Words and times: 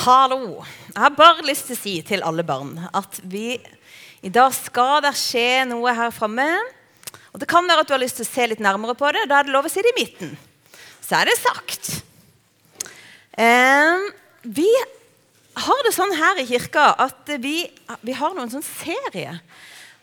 Hallo. 0.00 0.62
Jeg 0.94 0.96
har 0.96 1.12
bare 1.12 1.44
lyst 1.44 1.66
til 1.68 1.76
å 1.76 1.78
si 1.78 1.90
til 2.08 2.22
alle 2.24 2.40
barn 2.46 2.70
at 2.96 3.18
vi, 3.28 3.58
i 4.24 4.30
dag 4.32 4.54
skal 4.56 5.02
det 5.04 5.10
skje 5.20 5.66
noe 5.68 5.92
her 5.92 6.14
framme. 6.14 6.46
Og 7.34 7.42
det 7.42 7.48
kan 7.50 7.66
være 7.68 7.84
at 7.84 7.90
du 7.90 7.92
har 7.92 8.00
lyst 8.00 8.16
til 8.16 8.24
å 8.24 8.30
se 8.30 8.46
litt 8.48 8.62
nærmere 8.64 8.94
på 8.96 9.10
det. 9.12 9.26
Da 9.28 9.42
er 9.42 9.44
det 9.44 9.52
lov 9.52 9.68
å 9.68 9.72
si 9.72 9.84
det 9.84 9.92
i 9.92 9.98
midten. 9.98 10.30
Så 11.04 11.18
er 11.18 11.28
det 11.28 11.34
sagt. 11.36 11.90
Eh, 13.36 14.06
vi 14.48 14.70
har 15.66 15.84
det 15.84 15.92
sånn 15.98 16.16
her 16.16 16.40
i 16.40 16.46
kirka 16.48 16.86
at 17.04 17.34
vi, 17.44 17.58
vi 18.00 18.16
har 18.22 18.32
noen 18.38 18.54
sånn 18.56 18.64
serie. 18.64 19.36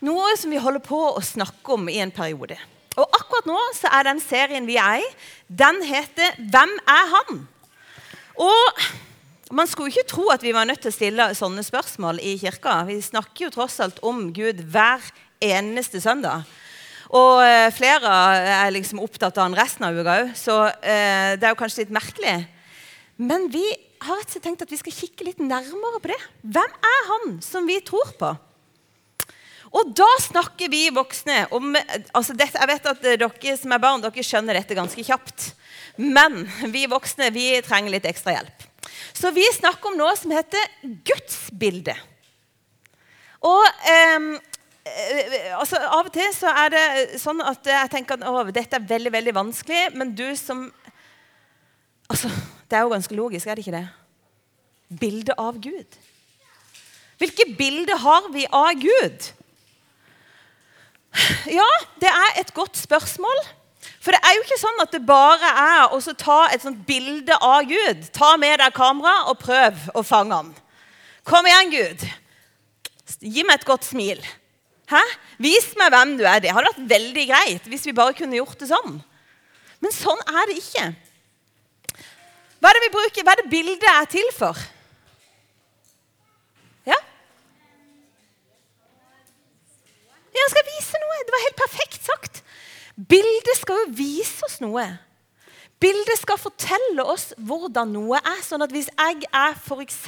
Noe 0.06 0.30
som 0.38 0.54
vi 0.54 0.62
holder 0.62 0.84
på 0.86 1.02
å 1.08 1.26
snakke 1.26 1.74
om 1.74 1.90
i 1.90 1.98
en 2.04 2.14
periode. 2.14 2.60
Og 2.94 3.18
akkurat 3.18 3.50
nå 3.50 3.58
så 3.74 3.90
er 3.98 4.06
den 4.12 4.22
serien 4.22 4.70
vi 4.70 4.78
er 4.78 5.02
i, 5.02 5.12
den 5.50 5.82
heter 5.90 6.38
'Hvem 6.38 6.78
er 6.86 7.14
han?' 7.16 7.44
Og 8.38 8.82
man 9.54 9.68
skulle 9.68 9.92
ikke 9.92 10.08
tro 10.10 10.28
at 10.32 10.44
vi 10.44 10.52
var 10.56 10.68
nødt 10.68 10.82
til 10.84 10.92
å 10.92 10.96
stille 10.96 11.28
sånne 11.36 11.64
spørsmål 11.64 12.20
i 12.24 12.36
kirka. 12.40 12.82
Vi 12.88 12.98
snakker 13.04 13.46
jo 13.46 13.54
tross 13.54 13.78
alt 13.84 14.00
om 14.06 14.28
Gud 14.36 14.60
hver 14.72 15.04
eneste 15.44 16.02
søndag. 16.04 16.48
Og 17.16 17.40
eh, 17.40 17.70
flere 17.72 18.12
er 18.66 18.72
liksom 18.74 19.00
opptatt 19.00 19.38
av 19.38 19.46
han 19.46 19.56
resten 19.56 19.86
av 19.88 19.96
uka 19.96 20.16
òg, 20.24 20.32
så 20.36 20.58
eh, 20.68 21.38
det 21.40 21.46
er 21.46 21.54
jo 21.54 21.60
kanskje 21.60 21.86
litt 21.86 21.94
merkelig. 21.96 22.34
Men 23.16 23.48
vi 23.52 23.64
har 24.04 24.20
rett 24.20 24.28
og 24.28 24.34
slett 24.36 24.44
tenkt 24.44 24.66
at 24.66 24.74
vi 24.74 24.80
skal 24.82 24.94
kikke 24.94 25.26
litt 25.30 25.40
nærmere 25.40 26.02
på 26.02 26.12
det. 26.12 26.20
Hvem 26.44 26.76
er 26.92 27.08
han 27.08 27.40
som 27.44 27.66
vi 27.68 27.80
tror 27.86 28.12
på? 28.20 28.34
Og 29.68 29.90
da 29.96 30.08
snakker 30.24 30.70
vi 30.72 30.86
voksne 30.96 31.42
om 31.52 31.74
altså 31.76 32.32
dette, 32.36 32.56
Jeg 32.56 32.70
vet 32.70 32.86
at 32.88 33.02
dere 33.04 33.56
som 33.60 33.74
er 33.74 33.82
barn, 33.82 34.04
dere 34.04 34.24
skjønner 34.24 34.56
dette 34.56 34.76
ganske 34.76 35.04
kjapt. 35.04 35.50
Men 36.00 36.44
vi 36.72 36.86
voksne 36.88 37.32
vi 37.34 37.50
trenger 37.64 37.96
litt 37.96 38.08
ekstra 38.08 38.36
hjelp. 38.36 38.67
Så 39.16 39.32
vi 39.34 39.44
snakker 39.54 39.90
om 39.90 39.98
noe 39.98 40.14
som 40.18 40.32
heter 40.34 40.70
gudsbildet. 41.06 41.98
Og 43.46 43.64
eh, 43.86 44.28
altså, 45.58 45.78
Av 45.78 46.06
og 46.06 46.12
til 46.14 46.28
så 46.34 46.52
er 46.64 46.74
det 46.74 46.84
sånn 47.22 47.42
at 47.44 47.66
jeg 47.68 47.92
tenker 47.92 48.18
at 48.18 48.26
å, 48.26 48.42
dette 48.50 48.78
er 48.78 48.90
veldig 48.90 49.14
veldig 49.14 49.34
vanskelig, 49.36 49.82
men 49.98 50.14
du 50.18 50.26
som 50.38 50.66
altså, 52.08 52.30
Det 52.68 52.76
er 52.76 52.84
jo 52.84 52.92
ganske 52.92 53.16
logisk, 53.16 53.46
er 53.46 53.56
det 53.58 53.66
ikke 53.66 53.78
det? 53.78 53.86
Bilde 55.00 55.34
av 55.38 55.58
Gud. 55.60 55.98
Hvilke 57.18 57.48
bilder 57.58 57.98
har 57.98 58.28
vi 58.32 58.46
av 58.46 58.72
Gud? 58.78 59.32
Ja, 61.50 61.68
det 62.00 62.10
er 62.10 62.40
et 62.40 62.52
godt 62.54 62.76
spørsmål. 62.78 63.40
For 63.98 64.14
det 64.14 64.20
er 64.22 64.36
jo 64.36 64.44
ikke 64.44 64.60
sånn 64.60 64.82
at 64.84 64.92
det 64.94 65.02
bare 65.06 65.50
er 65.62 65.94
å 65.94 65.98
ta 66.14 66.38
et 66.52 66.62
sånt 66.62 66.84
bilde 66.86 67.34
av 67.42 67.66
Gud. 67.66 68.06
Ta 68.14 68.36
med 68.38 68.60
deg 68.62 68.76
kamera 68.76 69.28
og 69.32 69.40
prøv 69.42 69.88
å 69.98 70.04
fange 70.06 70.38
ham. 70.38 70.52
Kom 71.26 71.46
igjen, 71.48 71.72
Gud. 71.74 72.06
Gi 73.18 73.42
meg 73.42 73.58
et 73.58 73.66
godt 73.68 73.88
smil. 73.88 74.22
Hæ? 74.88 75.02
Vis 75.42 75.72
meg 75.76 75.92
hvem 75.92 76.14
du 76.16 76.24
er. 76.24 76.40
Det 76.40 76.54
hadde 76.54 76.70
vært 76.70 76.88
veldig 76.94 77.26
greit 77.28 77.68
hvis 77.68 77.84
vi 77.88 77.96
bare 77.96 78.16
kunne 78.16 78.38
gjort 78.38 78.58
det 78.62 78.70
sånn. 78.70 78.96
Men 79.82 79.94
sånn 79.94 80.22
er 80.30 80.48
det 80.48 80.56
ikke. 80.62 80.86
Hva 82.58 82.70
er 82.70 82.78
det 82.78 82.86
vi 82.86 82.94
bruker? 82.94 83.26
Hva 83.26 83.34
er 83.34 83.42
det 83.42 83.52
bildet 83.52 83.86
er 83.90 84.08
til 84.10 84.30
for? 84.34 84.58
Ja? 86.88 86.98
Jeg 90.38 90.50
skal 90.54 90.66
vise 90.72 91.02
noe. 91.04 91.20
Det 91.22 91.34
var 91.36 91.46
helt 91.46 91.62
perfekt 91.62 92.08
sagt. 92.08 92.42
Bildet 92.98 93.60
skal 93.60 93.84
jo 93.84 93.92
vise 93.94 94.42
oss 94.46 94.58
noe. 94.62 94.84
Bildet 95.78 96.18
skal 96.18 96.40
fortelle 96.42 97.04
oss 97.06 97.28
hvordan 97.38 97.92
noe 97.94 98.18
er. 98.18 98.40
sånn 98.42 98.64
at 98.64 98.72
Hvis 98.74 98.88
jeg 98.90 99.28
er 99.30 99.54
f.eks. 99.54 100.00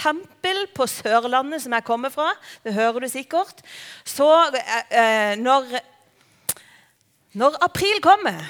på 0.74 0.86
Sørlandet, 0.90 1.62
som 1.62 1.76
jeg 1.76 1.86
kommer 1.86 2.10
fra, 2.10 2.32
det 2.66 2.74
hører 2.74 3.04
du 3.04 3.08
sikkert 3.08 3.62
Så 4.02 4.26
eh, 4.90 5.38
når, 5.38 5.78
når 7.38 7.60
april 7.62 8.02
kommer, 8.02 8.42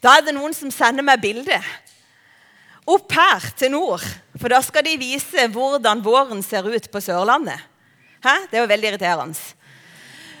da 0.00 0.16
er 0.16 0.24
det 0.24 0.32
noen 0.32 0.56
som 0.56 0.72
sender 0.72 1.04
meg 1.04 1.20
bilde 1.20 1.60
opp 2.90 3.12
her 3.12 3.44
til 3.58 3.74
nord. 3.74 4.04
For 4.40 4.50
da 4.50 4.62
skal 4.64 4.86
de 4.86 4.96
vise 4.98 5.44
hvordan 5.52 6.00
våren 6.02 6.40
ser 6.42 6.64
ut 6.66 6.88
på 6.90 7.02
Sørlandet. 7.04 7.60
Hæ? 8.24 8.34
Det 8.48 8.56
er 8.56 8.64
jo 8.64 8.70
veldig 8.72 8.88
irriterende. 8.90 9.36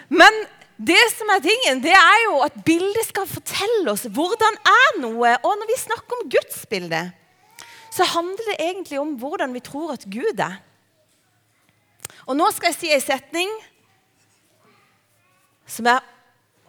Men 0.08 0.40
det 0.80 1.00
som 1.12 1.28
er 1.28 1.42
tingen, 1.44 1.80
det 1.84 1.92
er 1.92 2.18
jo 2.24 2.38
at 2.46 2.54
bildet 2.64 3.04
skal 3.04 3.28
fortelle 3.28 3.92
oss 3.92 4.06
hvordan 4.08 4.54
er 4.64 5.00
noe. 5.02 5.34
Og 5.44 5.58
når 5.60 5.68
vi 5.68 5.76
snakker 5.76 6.16
om 6.16 6.28
gudsbildet, 6.32 7.10
så 7.92 8.06
handler 8.14 8.46
det 8.48 8.60
egentlig 8.64 9.00
om 9.00 9.12
hvordan 9.20 9.52
vi 9.52 9.60
tror 9.66 9.92
at 9.92 10.06
Gud 10.08 10.40
er. 10.40 10.56
Og 12.24 12.38
nå 12.38 12.46
skal 12.54 12.70
jeg 12.70 12.78
si 12.78 12.92
en 12.94 13.02
setning 13.02 13.50
som 15.68 15.88
jeg 15.90 16.00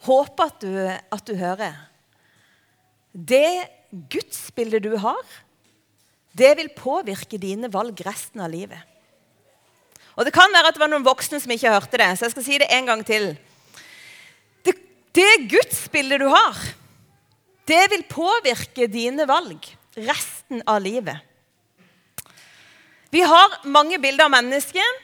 håper 0.03 0.49
at 0.49 0.65
du, 0.65 0.73
at 0.89 1.23
du 1.27 1.33
hører. 1.37 1.77
Det 3.13 3.69
gudsbildet 4.11 4.83
du 4.83 4.97
har, 4.99 5.21
det 6.35 6.51
vil 6.59 6.71
påvirke 6.75 7.39
dine 7.39 7.71
valg 7.71 7.95
resten 8.05 8.43
av 8.43 8.51
livet. 8.51 8.79
Og 10.19 10.27
Det 10.27 10.33
kan 10.35 10.51
være 10.51 10.67
at 10.67 10.75
det 10.75 10.83
var 10.83 10.91
noen 10.91 11.07
voksne 11.07 11.39
som 11.39 11.51
ikke 11.53 11.71
hørte 11.71 11.99
det, 12.01 12.09
så 12.17 12.27
jeg 12.27 12.35
skal 12.35 12.45
si 12.45 12.59
det 12.59 12.67
en 12.75 12.91
gang 12.91 13.05
til. 13.07 13.31
Det 15.11 15.47
gudsbildet 15.51 16.21
du 16.23 16.29
har, 16.31 16.57
det 17.67 17.83
vil 17.91 18.03
påvirke 18.07 18.87
dine 18.87 19.27
valg 19.27 19.65
resten 19.99 20.63
av 20.67 20.79
livet. 20.83 21.17
Vi 23.11 23.21
har 23.27 23.57
mange 23.67 23.99
bilder 23.99 24.29
av 24.29 24.31
mennesker. 24.31 24.99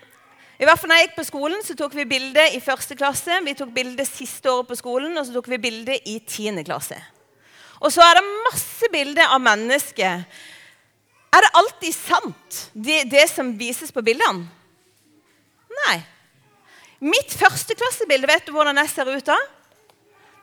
I 0.58 0.66
hvert 0.66 0.80
fall 0.80 0.90
når 0.90 1.02
jeg 1.02 1.08
gikk 1.10 1.18
på 1.18 1.28
skolen, 1.28 1.60
så 1.64 1.76
tok 1.78 1.96
vi 1.98 2.08
bilde 2.08 2.46
i 2.56 2.62
første 2.64 2.96
klasse. 2.98 3.42
Vi 3.44 3.56
tok 3.60 3.74
bilde 3.76 4.06
siste 4.08 4.50
året 4.50 4.70
på 4.70 4.78
skolen, 4.80 5.12
og 5.20 5.28
så 5.28 5.36
tok 5.36 5.50
vi 5.52 5.60
bilde 5.68 5.98
i 6.08 6.18
tiende 6.24 6.64
klasse. 6.66 6.98
Og 7.84 7.92
så 7.94 8.02
er 8.02 8.18
det 8.18 8.38
masse 8.48 8.90
bilder 8.94 9.36
av 9.36 9.44
mennesker. 9.44 10.24
Er 11.36 11.46
det 11.46 11.52
alltid 11.60 11.94
sant, 11.94 12.62
det, 12.74 13.04
det 13.12 13.28
som 13.30 13.52
vises 13.60 13.92
på 13.94 14.02
bildene? 14.08 14.48
Nei. 15.84 16.00
Mitt 17.04 17.36
førsteklassebilde, 17.38 18.32
vet 18.32 18.48
du 18.48 18.56
hvordan 18.56 18.80
jeg 18.82 18.90
ser 18.96 19.12
ut 19.12 19.28
da? 19.28 19.38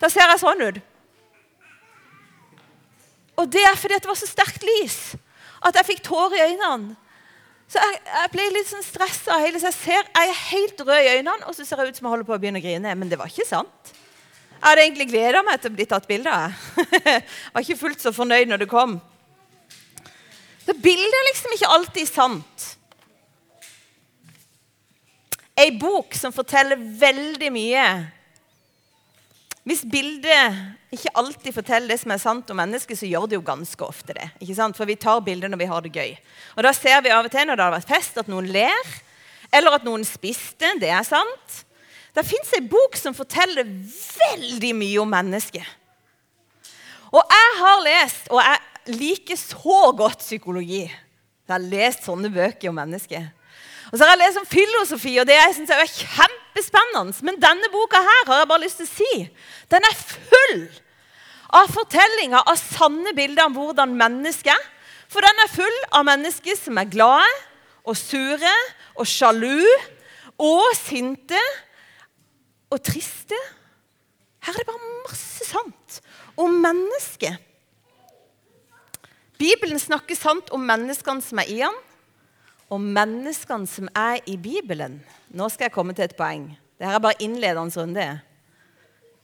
Da 0.01 0.11
ser 0.11 0.27
jeg 0.29 0.43
sånn 0.43 0.65
ut. 0.65 0.83
Og 3.41 3.51
det 3.51 3.65
er 3.67 3.79
fordi 3.79 3.99
det 3.99 4.11
var 4.11 4.19
så 4.19 4.29
sterkt 4.31 4.63
lys 4.67 4.99
at 5.65 5.75
jeg 5.81 5.89
fikk 5.95 6.05
tårer 6.07 6.37
i 6.39 6.45
øynene. 6.53 6.95
Så 7.71 7.81
jeg, 7.81 8.01
jeg 8.07 8.31
ble 8.35 8.45
litt 8.53 8.69
sånn 8.69 8.85
stressa. 8.85 9.39
Jeg, 9.43 9.57
jeg 9.57 10.29
er 10.29 10.43
helt 10.51 10.83
rød 10.85 11.01
i 11.01 11.15
øynene, 11.17 11.49
og 11.49 11.57
så 11.57 11.65
ser 11.65 11.81
jeg 11.81 11.95
ut 11.95 11.99
som 11.99 12.07
jeg 12.07 12.13
holder 12.13 12.29
på 12.29 12.35
å 12.37 12.41
begynne 12.43 12.61
å 12.61 12.65
grine. 12.65 12.93
Men 13.01 13.11
det 13.11 13.19
var 13.19 13.33
ikke 13.33 13.49
sant. 13.49 13.95
Jeg 14.55 14.69
hadde 14.69 14.85
egentlig 14.85 15.09
gleda 15.11 15.43
meg 15.45 15.59
til 15.61 15.73
å 15.73 15.77
bli 15.77 15.87
tatt 15.89 16.07
bilde 16.09 16.31
av. 16.33 16.55
Jeg 17.05 17.25
var 17.53 17.65
ikke 17.65 17.77
fullt 17.77 18.01
så 18.01 18.13
fornøyd 18.17 18.49
når 18.49 18.63
det 18.63 18.69
kom. 18.71 18.95
Så 20.65 20.73
bildet 20.81 21.17
er 21.19 21.27
liksom 21.29 21.57
ikke 21.57 21.73
alltid 21.75 22.09
sant. 22.09 22.65
Ei 25.61 25.69
bok 25.77 26.17
som 26.17 26.33
forteller 26.33 26.81
veldig 26.81 27.51
mye 27.53 27.85
hvis 29.65 29.85
bildet 29.89 30.59
ikke 30.93 31.13
alltid 31.17 31.55
forteller 31.57 31.95
det 31.95 31.97
som 32.03 32.13
er 32.13 32.21
sant 32.21 32.51
om 32.53 32.59
mennesket, 32.61 32.99
så 33.01 33.09
gjør 33.09 33.29
det 33.31 33.39
jo 33.39 33.47
ganske 33.47 33.87
ofte 33.87 34.13
det. 34.17 34.27
ikke 34.45 34.57
sant? 34.59 34.77
For 34.77 34.89
vi 34.89 34.99
tar 35.01 35.23
bilder 35.25 35.49
når 35.49 35.63
vi 35.63 35.69
har 35.71 35.85
det 35.85 35.93
gøy. 35.95 36.11
Og 36.59 36.67
da 36.67 36.73
ser 36.77 37.01
vi 37.05 37.13
av 37.15 37.25
og 37.25 37.33
til 37.33 37.49
når 37.49 37.57
det 37.57 37.65
har 37.65 37.77
vært 37.79 37.95
fest, 37.95 38.19
at 38.21 38.29
noen 38.29 38.51
ler. 38.53 38.91
Eller 39.55 39.79
at 39.79 39.87
noen 39.87 40.05
spiste. 40.05 40.69
Det 40.83 40.91
er 40.93 41.07
sant. 41.09 41.63
Det 42.15 42.27
fins 42.29 42.53
ei 42.55 42.61
bok 42.69 42.99
som 43.01 43.17
forteller 43.17 43.65
veldig 43.65 44.75
mye 44.77 45.01
om 45.01 45.11
mennesket. 45.11 45.65
Og 47.15 47.23
jeg 47.23 47.57
har 47.63 47.83
lest, 47.87 48.29
og 48.35 48.43
jeg 48.43 48.99
liker 49.01 49.39
så 49.39 49.81
godt 49.97 50.21
psykologi. 50.21 50.85
Jeg 50.85 51.53
har 51.55 51.65
lest 51.65 52.05
sånne 52.05 52.29
bøker 52.35 52.69
om 52.69 52.79
mennesket. 52.83 53.33
Og 53.95 53.99
så 54.01 54.09
har 54.09 54.17
jeg 54.17 54.25
lest 54.25 54.41
om 54.41 54.47
filosofi, 54.51 55.13
og 55.23 55.27
det 55.29 55.37
jeg 55.37 55.69
er 55.71 55.87
kjempespennende. 55.87 57.15
Men 57.23 57.37
denne 57.39 57.69
boka 57.71 58.01
her 58.03 58.25
har 58.27 58.41
jeg 58.41 58.49
bare 58.51 58.65
lyst 58.65 58.81
til 58.81 58.89
å 58.89 58.91
si, 58.91 59.11
den 59.71 59.87
er 59.87 60.01
full 60.01 60.65
av 61.55 61.71
fortellinger 61.71 62.43
av 62.43 62.59
sanne 62.59 63.13
bilder 63.15 63.47
om 63.47 63.55
hvordan 63.55 63.95
mennesket 63.95 64.51
er. 64.51 64.67
For 65.07 65.23
den 65.23 65.45
er 65.45 65.53
full 65.53 65.79
av 65.95 66.09
mennesker 66.09 66.59
som 66.59 66.83
er 66.83 66.91
glade 66.91 67.31
og 67.87 67.95
sure 67.95 68.57
og 68.99 69.07
sjalu 69.07 69.63
og 70.43 70.67
sinte 70.75 71.47
og 72.75 72.83
triste. 72.83 73.39
Her 74.43 74.59
er 74.59 74.65
det 74.65 74.71
bare 74.75 74.93
masse 75.07 75.47
sant 75.55 76.03
om 76.35 76.59
mennesket. 76.67 77.39
Bibelen 79.39 79.79
snakker 79.79 80.19
sant 80.19 80.51
om 80.51 80.67
menneskene 80.67 81.23
som 81.23 81.39
er 81.47 81.55
i 81.55 81.63
han, 81.63 81.85
og 82.75 82.83
menneskene 82.83 83.69
som 83.71 83.89
er 83.95 84.21
i 84.31 84.37
Bibelen. 84.41 84.99
Nå 85.35 85.49
skal 85.53 85.69
jeg 85.69 85.77
komme 85.77 85.95
til 85.95 86.09
et 86.09 86.17
poeng. 86.19 86.49
Dette 86.79 86.91
er 86.91 87.03
bare 87.03 87.23
innledende 87.23 87.81
runde. 87.81 88.07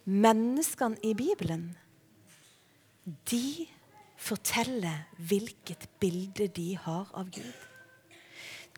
Menneskene 0.06 0.99
i 1.06 1.14
Bibelen, 1.14 1.64
de 3.31 3.67
forteller 4.20 5.06
hvilket 5.19 5.88
bilde 6.00 6.47
de 6.55 6.76
har 6.79 7.11
av 7.17 7.31
Gud. 7.35 7.67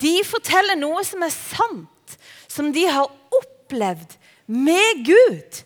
De 0.01 0.13
forteller 0.25 0.79
noe 0.79 1.03
som 1.05 1.23
er 1.25 1.33
sant, 1.33 2.17
som 2.49 2.71
de 2.73 2.87
har 2.89 3.11
opplevd 3.37 4.17
med 4.49 5.05
Gud. 5.05 5.63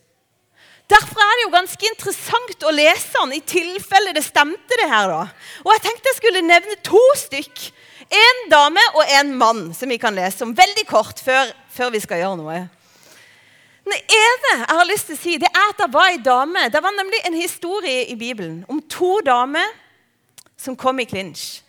Derfor 0.88 1.20
er 1.20 1.36
det 1.36 1.46
jo 1.46 1.56
ganske 1.56 1.90
interessant 1.90 2.64
å 2.64 2.76
lese 2.76 3.12
den, 3.18 3.34
i 3.36 3.44
tilfelle 3.44 4.14
det 4.16 4.24
stemte. 4.24 4.78
det 4.80 4.88
her 4.88 5.10
da. 5.12 5.24
Og 5.66 5.74
Jeg 5.76 5.84
tenkte 5.88 6.12
jeg 6.12 6.20
skulle 6.22 6.48
nevne 6.48 6.78
to 6.84 7.04
stykk. 7.20 7.72
En 8.08 8.42
dame 8.52 8.84
og 8.96 9.04
en 9.20 9.34
mann 9.36 9.62
som 9.76 9.90
vi 9.92 10.00
kan 10.00 10.16
lese 10.16 10.46
om 10.46 10.56
veldig 10.56 10.86
kort 10.88 11.20
før, 11.24 11.52
før 11.74 11.92
vi 11.92 12.02
skal 12.04 12.22
gjøre 12.22 12.40
noe. 12.40 12.60
Den 13.88 13.96
ene 13.96 14.54
jeg 14.54 14.78
har 14.80 14.88
lyst 14.88 15.08
til 15.08 15.16
å 15.16 15.20
si, 15.20 15.36
det 15.40 15.50
er 15.52 15.70
at 15.72 15.80
det 15.80 15.90
var 15.94 16.12
en 16.12 16.24
dame. 16.24 16.68
Det 16.72 16.82
var 16.84 16.96
nemlig 16.96 17.22
en 17.28 17.38
historie 17.38 18.06
i 18.12 18.16
Bibelen 18.20 18.64
om 18.72 18.82
to 18.92 19.20
damer 19.26 19.68
som 20.60 20.76
kom 20.76 21.00
i 21.00 21.08
klinsj. 21.08 21.62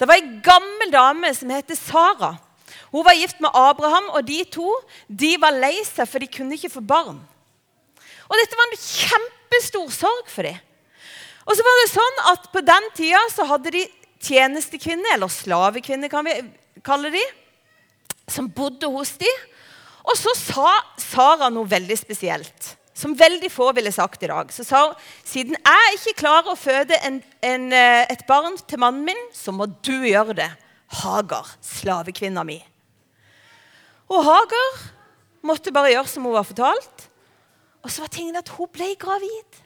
Det 0.00 0.08
var 0.08 0.16
ei 0.16 0.40
gammel 0.42 0.90
dame 0.94 1.30
som 1.36 1.50
heter 1.52 1.76
Sara. 1.78 2.32
Hun 2.90 3.04
var 3.06 3.14
gift 3.14 3.38
med 3.42 3.54
Abraham, 3.54 4.08
og 4.16 4.24
de 4.26 4.40
to 4.50 4.72
de 5.06 5.34
var 5.38 5.54
lei 5.54 5.76
seg, 5.86 6.08
for 6.08 6.22
de 6.22 6.30
kunne 6.30 6.56
ikke 6.56 6.72
få 6.72 6.82
barn. 6.82 7.20
Og 8.30 8.38
Dette 8.38 8.58
var 8.58 8.70
en 8.70 8.80
kjempestor 8.80 9.92
sorg 9.94 10.30
for 10.30 10.46
dem. 10.46 10.58
Og 11.46 11.56
så 11.56 11.66
var 11.66 11.78
det 11.80 11.90
sånn 11.90 12.18
at 12.30 12.44
På 12.52 12.60
den 12.62 12.84
tida 12.94 13.20
så 13.32 13.46
hadde 13.48 13.72
de 13.74 13.84
tjenestekvinner, 14.20 15.14
eller 15.14 15.32
slavekvinne 15.32 16.10
kan 16.12 16.26
vi 16.26 16.36
kalle 16.86 17.12
de, 17.14 17.22
som 18.30 18.48
bodde 18.52 18.88
hos 18.92 19.16
dem. 19.20 19.46
Og 20.06 20.16
så 20.16 20.32
sa 20.38 20.74
Sara 21.00 21.50
noe 21.52 21.68
veldig 21.68 21.96
spesielt, 21.98 22.74
som 22.96 23.16
veldig 23.16 23.50
få 23.52 23.70
ville 23.76 23.92
sagt 23.92 24.22
i 24.24 24.30
dag. 24.30 24.52
Så 24.52 24.64
sa 24.66 24.86
hun 24.86 24.96
siden 25.26 25.58
jeg 25.58 25.98
ikke 25.98 26.20
klarer 26.22 26.52
å 26.52 26.58
føde 26.58 26.98
en, 27.06 27.20
en, 27.44 27.68
eh, 27.72 28.06
et 28.12 28.24
barn 28.28 28.58
til 28.68 28.80
mannen 28.82 29.06
min, 29.08 29.22
så 29.36 29.52
må 29.56 29.68
du 29.84 29.96
gjøre 30.08 30.36
det. 30.40 30.50
Hagar, 31.00 31.46
slavekvinna 31.62 32.42
mi. 32.46 32.58
Og 34.10 34.24
Hagar 34.26 34.80
måtte 35.46 35.72
bare 35.74 35.92
gjøre 35.92 36.10
som 36.10 36.26
hun 36.26 36.34
var 36.34 36.48
fortalt. 36.48 37.06
Og 37.80 37.92
så 37.92 38.04
var 38.04 38.12
tingen 38.12 38.36
at 38.40 38.50
hun 38.56 38.68
ble 38.72 38.92
gravid. 39.00 39.60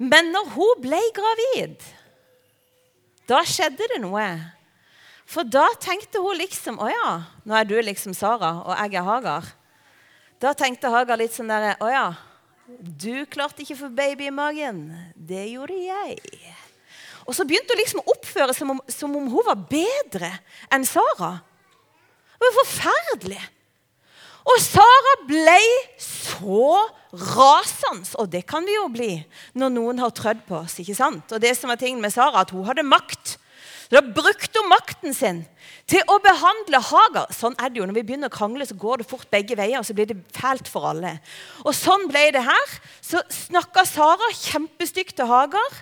Men 0.00 0.32
når 0.34 0.52
hun 0.56 0.82
ble 0.82 1.00
gravid, 1.16 1.84
da 3.30 3.42
skjedde 3.46 3.86
det 3.92 4.00
noe. 4.02 4.26
For 5.30 5.46
da 5.46 5.68
tenkte 5.78 6.22
hun 6.22 6.38
liksom 6.40 6.80
Å 6.82 6.88
ja, 6.90 7.10
nå 7.46 7.54
er 7.54 7.68
du 7.68 7.76
liksom 7.78 8.14
Sara, 8.16 8.56
og 8.64 8.74
jeg 8.74 8.98
er 8.98 9.06
Hagar. 9.06 9.52
Da 10.42 10.54
tenkte 10.58 10.90
Hagar 10.90 11.20
litt 11.20 11.36
sånn 11.36 11.50
derre 11.52 11.76
Å 11.78 11.90
ja, 11.92 12.06
du 12.80 13.26
klarte 13.30 13.62
ikke 13.62 13.76
å 13.76 13.82
få 13.84 13.92
baby 13.94 14.28
i 14.28 14.34
magen. 14.34 14.88
Det 15.14 15.44
gjorde 15.52 15.78
jeg. 15.78 16.18
Og 17.26 17.36
så 17.36 17.46
begynte 17.46 17.74
hun 17.74 17.80
liksom 17.82 18.02
å 18.02 18.12
oppføre 18.14 18.54
seg 18.54 18.64
som, 18.64 18.82
som 18.90 19.16
om 19.18 19.26
hun 19.30 19.46
var 19.46 19.58
bedre 19.70 20.32
enn 20.72 20.86
Sara. 20.88 21.32
Det 22.34 22.46
var 22.46 22.56
forferdelig. 22.62 23.42
Og 24.50 24.62
Sara 24.64 25.14
ble 25.28 25.58
så 26.00 26.70
rasende, 27.12 28.06
og 28.22 28.30
det 28.30 28.44
kan 28.46 28.66
vi 28.66 28.76
jo 28.76 28.86
bli 28.92 29.12
når 29.58 29.72
noen 29.74 30.02
har 30.02 30.12
trødd 30.14 30.44
på 30.46 30.60
oss. 30.62 30.78
ikke 30.78 30.94
sant? 30.94 31.32
Og 31.34 31.42
det 31.42 31.56
som 31.58 31.70
var 31.72 31.80
tingen 31.80 32.02
med 32.02 32.14
Sara, 32.14 32.44
at 32.44 32.54
hun 32.54 32.66
hadde 32.68 32.86
makt. 32.86 33.36
Da 33.90 33.98
brukte 34.00 34.60
hun 34.60 34.70
makten 34.70 35.14
sin 35.14 35.40
til 35.90 36.04
å 36.06 36.20
behandle 36.22 36.78
Hagar. 36.86 37.32
Sånn 37.34 37.56
er 37.58 37.72
det 37.72 37.80
jo. 37.80 37.86
Når 37.88 37.96
vi 37.98 38.04
begynner 38.06 38.30
å 38.30 38.34
krangle, 38.34 38.66
så 38.66 38.76
går 38.78 39.02
det 39.02 39.08
fort 39.10 39.26
begge 39.32 39.56
veier. 39.58 39.80
og 39.80 39.86
så 39.86 39.96
blir 39.96 40.06
det 40.06 40.20
fælt 40.36 40.70
for 40.70 40.86
alle. 40.86 41.16
Og 41.64 41.74
sånn 41.74 42.06
ble 42.06 42.28
det 42.30 42.44
her. 42.46 42.74
Så 43.02 43.22
snakka 43.26 43.82
Sara 43.88 44.30
kjempestygt 44.30 45.16
til 45.18 45.26
Hagar, 45.26 45.80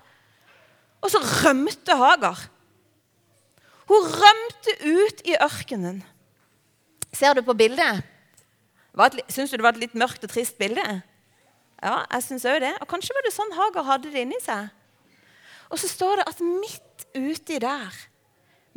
og 1.04 1.12
så 1.12 1.20
rømte 1.20 1.96
Hagar. 2.00 2.48
Hun 3.88 4.08
rømte 4.16 4.72
ut 4.84 5.20
i 5.28 5.36
ørkenen. 5.36 6.00
Ser 7.12 7.36
du 7.36 7.42
på 7.44 7.56
bildet? 7.56 8.02
Syns 9.28 9.52
du 9.52 9.56
det 9.56 9.64
var 9.64 9.76
et 9.76 9.84
litt 9.84 9.94
mørkt 9.96 10.24
og 10.24 10.32
trist 10.32 10.58
bilde? 10.58 11.02
Ja, 11.78 12.02
jeg 12.10 12.24
syns 12.26 12.46
òg 12.48 12.60
det. 12.64 12.74
Og 12.82 12.90
kanskje 12.90 13.14
var 13.14 13.26
det 13.26 13.34
sånn 13.34 13.54
Hagar 13.54 13.86
hadde 13.86 14.12
det 14.12 14.24
inni 14.26 14.38
seg. 14.42 14.70
Og 15.68 15.80
så 15.80 15.90
står 15.90 16.20
det 16.20 16.28
at 16.30 16.40
midt 16.42 17.04
uti 17.14 17.58
der, 17.62 17.98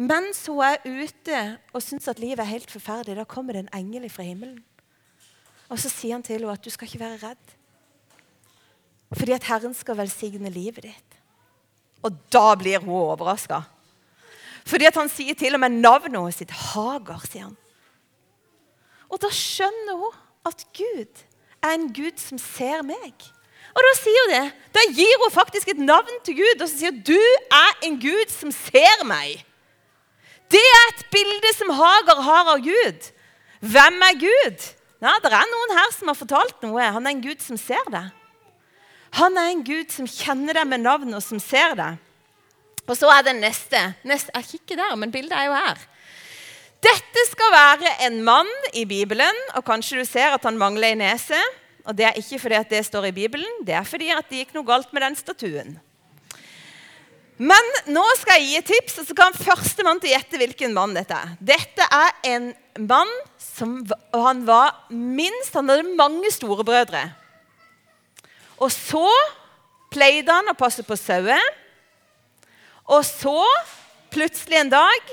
mens 0.01 0.43
hun 0.49 0.61
er 0.65 0.81
ute 0.83 1.39
og 1.71 1.83
syns 1.83 2.09
at 2.11 2.19
livet 2.19 2.41
er 2.43 2.51
helt 2.51 2.71
forferdelig, 2.73 3.19
da 3.19 3.27
kommer 3.29 3.55
det 3.55 3.65
en 3.65 3.73
engel 3.79 4.09
fra 4.11 4.25
himmelen. 4.25 4.59
Og 5.71 5.79
så 5.79 5.91
sier 5.91 6.17
han 6.17 6.25
til 6.25 6.39
henne 6.41 6.51
at 6.51 6.63
du 6.63 6.71
skal 6.73 6.89
ikke 6.89 6.99
være 6.99 7.19
redd. 7.21 7.55
Fordi 9.15 9.35
at 9.35 9.47
Herren 9.47 9.75
skal 9.75 9.99
velsigne 9.99 10.51
livet 10.51 10.87
ditt. 10.87 11.17
Og 12.03 12.15
da 12.33 12.55
blir 12.59 12.81
hun 12.83 12.95
overraska. 12.95 13.61
Fordi 14.67 14.87
at 14.87 14.97
han 14.99 15.09
sier 15.11 15.35
til 15.37 15.55
og 15.55 15.61
med 15.63 15.79
navnet 15.79 16.17
hennes 16.19 16.39
sitt. 16.41 16.51
Hagar, 16.51 17.23
sier 17.27 17.49
han. 17.49 17.57
Og 19.11 19.19
da 19.21 19.31
skjønner 19.33 19.99
hun 19.99 20.19
at 20.47 20.63
Gud 20.75 21.23
er 21.63 21.77
en 21.77 21.87
Gud 21.93 22.17
som 22.21 22.39
ser 22.41 22.83
meg. 22.85 23.13
Og 23.71 23.85
Da 23.85 23.93
sier 23.99 24.25
hun 24.25 24.33
det. 24.35 24.45
Da 24.75 24.83
gir 24.91 25.23
hun 25.23 25.31
faktisk 25.31 25.71
et 25.71 25.79
navn 25.79 26.19
til 26.25 26.41
Gud 26.41 26.61
og 26.61 26.67
så 26.67 26.75
sier 26.75 26.91
hun, 26.91 27.01
du 27.07 27.17
er 27.55 27.87
en 27.87 27.97
Gud 28.01 28.33
som 28.33 28.51
ser 28.51 29.05
meg. 29.07 29.39
Det 30.51 30.59
er 30.59 30.87
et 30.91 31.05
bilde 31.13 31.53
som 31.55 31.71
Hagar 31.77 32.19
har 32.25 32.49
av 32.55 32.63
Gud. 32.65 33.11
Hvem 33.61 34.01
er 34.09 34.17
Gud? 34.19 34.65
Ja, 35.01 35.13
Det 35.23 35.31
er 35.33 35.47
noen 35.49 35.77
her 35.77 35.93
som 35.95 36.11
har 36.11 36.17
fortalt 36.17 36.65
noe. 36.65 36.89
Han 36.97 37.07
er 37.07 37.15
en 37.15 37.23
Gud 37.23 37.39
som 37.41 37.57
ser 37.57 37.85
det. 37.89 38.03
Han 39.17 39.37
er 39.37 39.51
en 39.51 39.63
Gud 39.63 39.91
som 39.91 40.07
kjenner 40.07 40.55
deg 40.55 40.67
med 40.67 40.83
navn, 40.85 41.13
og 41.13 41.23
som 41.23 41.39
ser 41.39 41.73
deg. 41.75 41.97
Og 42.87 42.95
så 42.97 43.09
er 43.11 43.23
det 43.27 43.35
neste. 43.39 43.79
neste 44.07 44.31
jeg 44.35 44.49
kikker 44.53 44.79
der, 44.79 44.95
men 44.99 45.11
bildet 45.11 45.35
er 45.35 45.49
jo 45.49 45.55
her. 45.55 45.81
Dette 46.81 47.25
skal 47.29 47.53
være 47.53 47.91
en 48.07 48.21
mann 48.25 48.49
i 48.73 48.87
Bibelen, 48.89 49.37
og 49.53 49.65
kanskje 49.67 50.01
du 50.01 50.07
ser 50.07 50.33
at 50.33 50.45
han 50.47 50.57
mangler 50.57 50.95
en 50.95 51.03
nese. 51.03 51.37
Og 51.85 51.93
Det 51.97 52.05
er 52.07 52.17
ikke 52.17 52.39
fordi 52.41 52.57
at 52.57 52.69
det 52.69 52.85
står 52.85 53.09
i 53.09 53.15
Bibelen, 53.15 53.63
det 53.65 53.75
er 53.77 53.85
fordi 53.85 54.09
at 54.13 54.25
det 54.29 54.43
gikk 54.43 54.55
noe 54.57 54.65
galt 54.65 54.93
med 54.93 55.01
den 55.05 55.17
statuen. 55.17 55.77
Men 57.41 57.69
nå 57.89 58.03
skal 58.19 58.37
jeg 58.37 58.47
gi 58.47 58.57
et 58.59 58.67
tips, 58.69 58.99
og 59.01 59.07
så 59.09 59.15
kan 59.17 59.37
førstemann 59.37 60.01
til 60.01 60.11
å 60.11 60.13
gjette 60.13 60.37
hvilken 60.37 60.75
mann 60.77 60.93
dette 60.93 61.17
er. 61.17 61.31
Dette 61.41 61.87
er 61.89 62.11
en 62.33 62.51
mann 62.85 63.09
som 63.41 63.79
han 64.13 64.43
var 64.45 64.75
minst 64.93 65.57
Han 65.57 65.69
hadde 65.69 65.95
mange 65.97 66.29
storebrødre. 66.33 67.01
Og 68.61 68.69
så 68.73 69.07
pleide 69.93 70.33
han 70.33 70.53
å 70.53 70.57
passe 70.57 70.85
på 70.85 70.97
sauer. 70.97 71.41
Og 72.93 73.01
så, 73.05 73.41
plutselig 74.13 74.61
en 74.61 74.73
dag, 74.73 75.11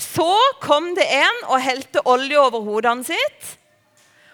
så 0.00 0.32
kom 0.62 0.92
det 0.96 1.06
en 1.20 1.42
og 1.48 1.60
helte 1.62 2.02
olje 2.08 2.38
over 2.40 2.64
hodene 2.64 3.06
sitt. 3.06 3.52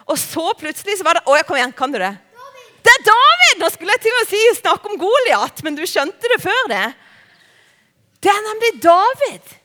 Og 0.07 0.15
så 0.19 0.45
plutselig 0.59 0.99
så 0.99 1.07
var 1.07 1.19
det 1.19 1.27
Å, 1.27 1.35
kom 1.47 1.59
igjen, 1.59 1.75
kan 1.75 1.91
du 1.91 1.99
det? 1.99 2.13
David. 2.15 2.73
Det 2.85 2.93
er 2.93 3.05
David! 3.09 3.61
Nå 3.61 3.69
skulle 3.73 3.97
jeg 3.97 4.05
til 4.05 4.19
å 4.21 4.25
si 4.29 4.41
snakke 4.61 4.91
om 4.91 4.99
Goliat, 5.01 5.63
men 5.65 5.75
du 5.75 5.83
skjønte 5.83 6.31
det 6.31 6.39
før 6.43 6.71
det. 6.71 6.85
Det 8.23 8.31
er 8.31 8.45
nemlig 8.47 8.77
David. 8.83 9.57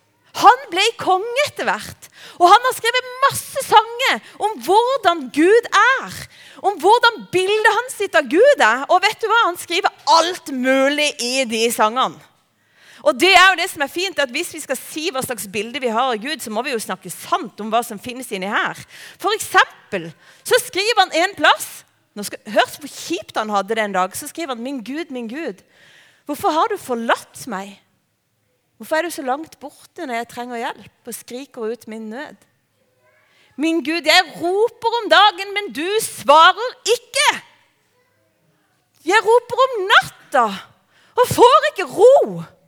Han 0.43 0.65
ble 0.73 0.85
konge 1.01 1.47
etter 1.47 1.69
hvert. 1.69 2.09
Og 2.41 2.49
han 2.49 2.67
har 2.67 2.75
skrevet 2.77 3.11
masse 3.27 3.63
sanger 3.67 4.21
om 4.43 4.59
hvordan 4.65 5.27
Gud 5.35 5.69
er. 5.77 6.19
Om 6.63 6.79
hvordan 6.83 7.25
bildet 7.35 7.77
hans 7.77 7.97
sitt 8.01 8.17
av 8.19 8.29
Gud 8.31 8.65
er. 8.65 8.87
Og 8.89 9.03
vet 9.05 9.21
du 9.21 9.29
hva? 9.29 9.43
Han 9.51 9.61
skriver 9.61 9.93
alt 10.17 10.53
mulig 10.57 11.11
i 11.23 11.45
de 11.49 11.67
sangene. 11.75 12.32
Og 13.03 13.19
det 13.19 13.33
er 13.35 13.49
jo 13.51 13.59
det 13.59 13.69
som 13.73 13.83
er 13.83 13.91
fint, 13.91 14.19
at 14.19 14.31
Hvis 14.31 14.53
vi 14.55 14.61
skal 14.63 14.79
si 14.79 15.09
hva 15.11 15.23
slags 15.25 15.49
bilde 15.51 15.81
vi 15.83 15.91
har 15.91 16.13
av 16.15 16.21
Gud, 16.23 16.43
så 16.43 16.51
må 16.55 16.63
vi 16.63 16.75
jo 16.75 16.83
snakke 16.83 17.11
sant 17.11 17.61
om 17.61 17.71
hva 17.73 17.83
som 17.87 17.99
finnes 17.99 18.31
inni 18.31 18.51
her. 18.51 18.79
For 19.19 19.35
eksempel, 19.35 20.13
så 20.47 20.59
skriver 20.63 21.03
han 21.03 21.17
en 21.25 21.35
plass 21.39 21.83
nå 22.13 22.25
skal, 22.27 22.43
Hør 22.53 22.69
hvor 22.77 22.93
kjipt 22.93 23.39
han 23.41 23.51
hadde 23.53 23.75
det 23.75 23.85
en 23.87 23.95
dag. 23.97 24.17
Så 24.17 24.29
skriver 24.29 24.55
han, 24.55 24.63
'Min 24.63 24.83
Gud, 24.85 25.11
min 25.11 25.29
Gud, 25.29 25.63
hvorfor 26.27 26.53
har 26.53 26.69
du 26.69 26.77
forlatt 26.77 27.47
meg?' 27.49 27.81
'Hvorfor 28.77 28.97
er 28.97 29.03
du 29.03 29.11
så 29.11 29.23
langt 29.23 29.61
borte 29.61 30.07
når 30.07 30.15
jeg 30.15 30.29
trenger 30.29 30.57
hjelp 30.57 31.07
og 31.07 31.15
skriker 31.15 31.73
ut 31.73 31.89
min 31.89 32.11
nød?' 32.11 32.45
'Min 33.57 33.85
Gud, 33.85 34.05
jeg 34.05 34.33
roper 34.43 34.93
om 35.03 35.09
dagen, 35.09 35.55
men 35.55 35.73
du 35.73 35.89
svarer 36.01 36.77
ikke.' 36.85 37.43
'Jeg 39.05 39.25
roper 39.25 39.57
om 39.67 39.89
natta 39.89 40.47
og 41.17 41.29
får 41.29 41.71
ikke 41.73 41.89
ro.' 41.89 42.62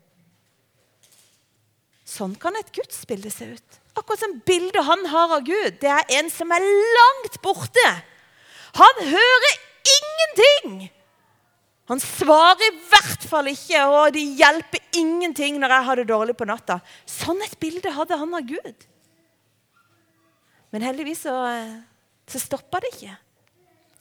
Sånn 2.15 2.35
kan 2.39 2.55
et 2.59 2.71
gudsbilde 2.75 3.31
se 3.33 3.49
ut. 3.57 3.79
Akkurat 3.99 4.23
som 4.23 4.37
bildet 4.47 4.87
han 4.87 5.07
har 5.11 5.37
av 5.39 5.47
Gud. 5.47 5.79
Det 5.83 5.91
er 5.91 6.19
en 6.19 6.31
som 6.31 6.51
er 6.55 6.63
langt 6.67 7.39
borte. 7.43 7.87
Han 8.79 9.01
hører 9.07 9.57
ingenting. 9.95 10.77
Han 11.91 12.01
svarer 12.01 12.65
i 12.65 12.77
hvert 12.89 13.27
fall 13.29 13.51
ikke, 13.51 13.83
og 13.93 14.15
det 14.15 14.23
hjelper 14.39 14.81
ingenting 14.97 15.59
når 15.61 15.75
jeg 15.75 15.87
har 15.89 16.01
det 16.01 16.07
dårlig 16.09 16.37
på 16.39 16.47
natta. 16.49 16.79
Sånn 17.07 17.43
et 17.45 17.59
bilde 17.61 17.93
hadde 17.93 18.19
han 18.21 18.39
av 18.39 18.47
Gud. 18.49 18.87
Men 20.73 20.87
heldigvis 20.87 21.27
så, 21.27 21.35
så 22.31 22.41
stoppa 22.41 22.81
det 22.83 22.95
ikke. 22.95 23.19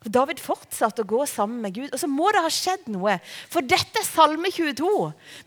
For 0.03 0.13
David 0.15 0.39
fortsatte 0.43 1.03
å 1.03 1.07
gå 1.07 1.25
sammen 1.29 1.61
med 1.63 1.75
Gud. 1.75 1.91
Og 1.91 1.99
så 1.99 2.09
må 2.11 2.31
det 2.33 2.41
ha 2.43 2.51
skjedd 2.51 2.89
noe. 2.91 3.17
For 3.51 3.63
dette 3.63 4.01
er 4.01 4.07
Salme 4.07 4.51
22. 4.51 4.89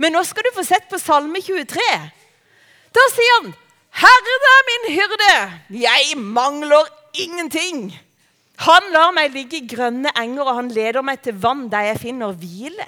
Men 0.00 0.16
nå 0.16 0.22
skal 0.28 0.46
du 0.46 0.54
få 0.56 0.64
sett 0.64 0.86
på 0.92 1.00
Salme 1.00 1.42
23. 1.44 1.82
Da 2.96 3.04
sier 3.12 3.38
han, 3.40 3.52
Herren 3.96 4.46
er 4.50 4.66
min 4.70 4.90
hyrde, 4.94 5.34
jeg 5.84 6.16
mangler 6.20 6.88
ingenting. 7.16 7.90
Han 8.64 8.88
lar 8.92 9.12
meg 9.16 9.34
ligge 9.34 9.60
i 9.60 9.68
grønne 9.68 10.12
enger, 10.16 10.44
og 10.46 10.58
han 10.60 10.70
leder 10.72 11.04
meg 11.04 11.20
til 11.24 11.36
vann 11.40 11.66
der 11.72 11.90
jeg 11.90 12.02
finner 12.06 12.36
hvile. 12.36 12.86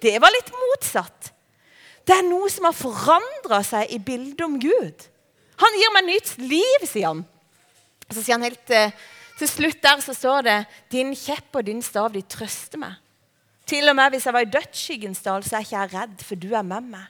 Det 0.00 0.16
var 0.20 0.32
litt 0.32 0.52
motsatt. 0.52 1.32
Det 2.04 2.16
er 2.16 2.26
noe 2.26 2.48
som 2.52 2.68
har 2.68 2.76
forandra 2.76 3.62
seg 3.64 3.92
i 3.92 4.00
bildet 4.04 4.44
om 4.44 4.56
Gud. 4.60 5.06
Han 5.60 5.78
gir 5.80 5.92
meg 5.94 6.08
nytt 6.08 6.34
liv, 6.40 6.88
sier 6.88 7.12
han. 7.12 7.22
Så 8.10 8.20
sier 8.20 8.36
han 8.36 8.44
helt 8.44 8.72
eh, 8.74 8.92
til 9.38 9.50
slutt 9.50 9.80
der 9.82 10.02
så 10.04 10.14
står 10.14 10.44
det 10.46 10.58
Din 10.92 11.14
kjepp 11.16 11.56
og 11.56 11.64
din 11.66 11.82
stav, 11.82 12.12
de 12.12 12.22
trøster 12.22 12.80
meg. 12.80 13.00
Til 13.64 13.88
og 13.88 13.96
med 13.96 14.12
hvis 14.12 14.26
jeg 14.28 14.36
var 14.36 14.44
i 14.44 14.52
dødsskyggens 14.52 15.24
dal, 15.24 15.44
så 15.44 15.56
er 15.56 15.64
ikke 15.64 15.78
jeg 15.78 15.92
redd, 15.94 16.24
for 16.28 16.40
du 16.40 16.50
er 16.52 16.66
med 16.66 16.90
meg. 16.92 17.06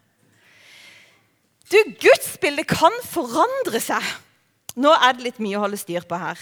Du, 1.71 1.79
gudsbildet 2.01 2.69
kan 2.69 2.95
forandre 3.09 3.81
seg. 3.81 4.05
Nå 4.77 4.93
er 4.93 5.15
det 5.15 5.29
litt 5.29 5.41
mye 5.43 5.57
å 5.59 5.65
holde 5.65 5.79
styr 5.81 6.05
på 6.09 6.19
her. 6.19 6.41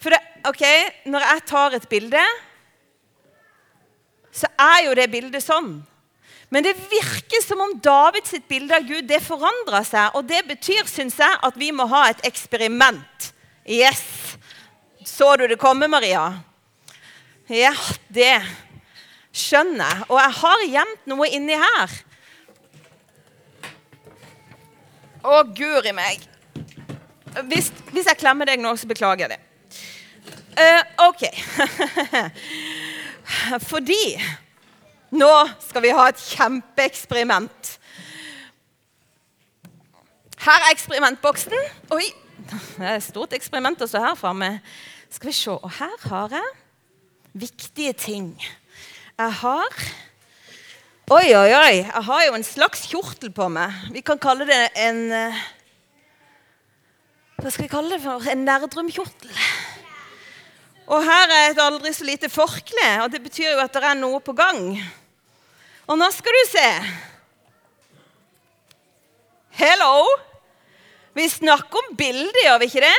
For 0.00 0.14
det, 0.14 0.20
ok, 0.48 0.64
Når 1.12 1.26
jeg 1.26 1.46
tar 1.46 1.76
et 1.76 1.88
bilde, 1.88 2.24
så 4.32 4.48
er 4.58 4.86
jo 4.86 4.96
det 4.96 5.10
bildet 5.12 5.44
sånn. 5.44 5.74
Men 6.50 6.66
det 6.66 6.74
virker 6.90 7.42
som 7.44 7.60
om 7.62 7.76
Davids 7.78 8.34
bilde 8.48 8.74
av 8.74 8.86
Gud 8.86 9.06
det 9.06 9.20
forandra 9.22 9.84
seg. 9.86 10.16
Og 10.18 10.26
det 10.26 10.42
betyr, 10.48 10.82
syns 10.90 11.18
jeg, 11.20 11.38
at 11.46 11.58
vi 11.58 11.70
må 11.70 11.86
ha 11.90 12.08
et 12.10 12.24
eksperiment. 12.26 13.30
Yes! 13.66 14.02
Så 15.06 15.36
du 15.38 15.46
det 15.48 15.60
komme, 15.60 15.86
Maria? 15.88 16.26
Ja, 17.50 17.72
det 18.10 18.40
skjønner 19.30 19.86
jeg. 19.86 20.06
Og 20.10 20.18
jeg 20.18 20.36
har 20.40 20.64
gjemt 20.74 21.06
noe 21.10 21.28
inni 21.30 21.58
her. 21.58 21.94
Å, 25.20 25.42
guri 25.56 25.92
meg. 25.92 26.22
Hvis, 27.50 27.70
hvis, 27.92 28.06
jeg 28.08 28.18
klemmer 28.18 28.48
deg 28.48 28.60
nå, 28.62 28.72
så 28.76 28.88
beklager 28.90 29.26
jeg 29.26 29.36
det. 29.36 29.40
Uh, 30.60 31.08
OK. 31.08 31.26
Fordi 33.70 34.00
nå 35.14 35.30
skal 35.62 35.84
vi 35.84 35.92
ha 35.94 36.08
et 36.10 36.24
kjempeeksperiment. 36.32 37.74
Her 40.40 40.64
er 40.64 40.72
eksperimentboksen. 40.72 41.68
Oi, 41.92 42.06
det 42.48 42.86
er 42.86 42.96
et 42.96 43.04
stort 43.04 43.36
eksperiment 43.36 43.82
også 43.84 44.00
her 44.00 44.16
framme. 44.18 44.54
Skal 45.12 45.30
vi 45.30 45.36
se. 45.36 45.52
Og 45.52 45.72
her 45.76 45.96
har 46.08 46.36
jeg 46.38 46.52
viktige 47.44 47.92
ting. 47.92 48.32
Jeg 49.18 49.32
har 49.42 49.82
Oi, 51.10 51.32
oi, 51.34 51.50
oi. 51.50 51.78
Jeg 51.82 52.02
har 52.06 52.20
jo 52.22 52.36
en 52.36 52.44
slags 52.46 52.84
kjortel 52.86 53.32
på 53.34 53.48
meg. 53.50 53.74
Vi 53.90 53.98
kan 54.06 54.18
kalle 54.22 54.44
det 54.46 54.58
en 54.78 54.98
eh, 55.10 55.38
Hva 57.40 57.50
skal 57.50 57.64
vi 57.64 57.72
kalle 57.72 57.96
det 57.96 58.04
for? 58.04 58.28
En 58.30 58.44
nerdrumkjortel. 58.46 59.32
Og 60.86 61.02
her 61.02 61.32
er 61.34 61.48
et 61.48 61.62
aldri 61.64 61.90
så 61.96 62.06
lite 62.06 62.30
forkle, 62.30 62.86
og 63.02 63.10
det 63.10 63.24
betyr 63.24 63.56
jo 63.56 63.64
at 63.64 63.74
det 63.74 63.82
er 63.88 63.98
noe 63.98 64.20
på 64.22 64.36
gang. 64.38 64.78
Og 65.90 65.98
nå 65.98 66.06
skal 66.14 66.38
du 66.38 66.40
se. 66.52 66.68
Hello! 69.58 70.06
Vi 71.18 71.26
snakker 71.26 71.88
om 71.88 71.98
bildet, 71.98 72.38
gjør 72.46 72.62
vi 72.62 72.70
ikke 72.70 72.86
det? 72.86 72.94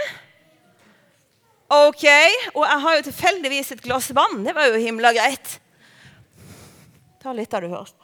Ok, 1.80 2.06
Og 2.58 2.68
jeg 2.68 2.84
har 2.89 3.00
jo 3.00 3.08
tilfeldigvis 3.08 3.72
et 3.77 3.88
glass 3.88 4.12
vann. 4.12 4.41
Det 4.44 4.60
var 4.60 4.68
jo 4.68 4.84
himla 4.84 5.15
greit. 5.15 5.62
Ta 7.24 7.32
litt 7.32 7.56
av 7.56 7.63
det 7.63 7.72
først. 7.72 8.00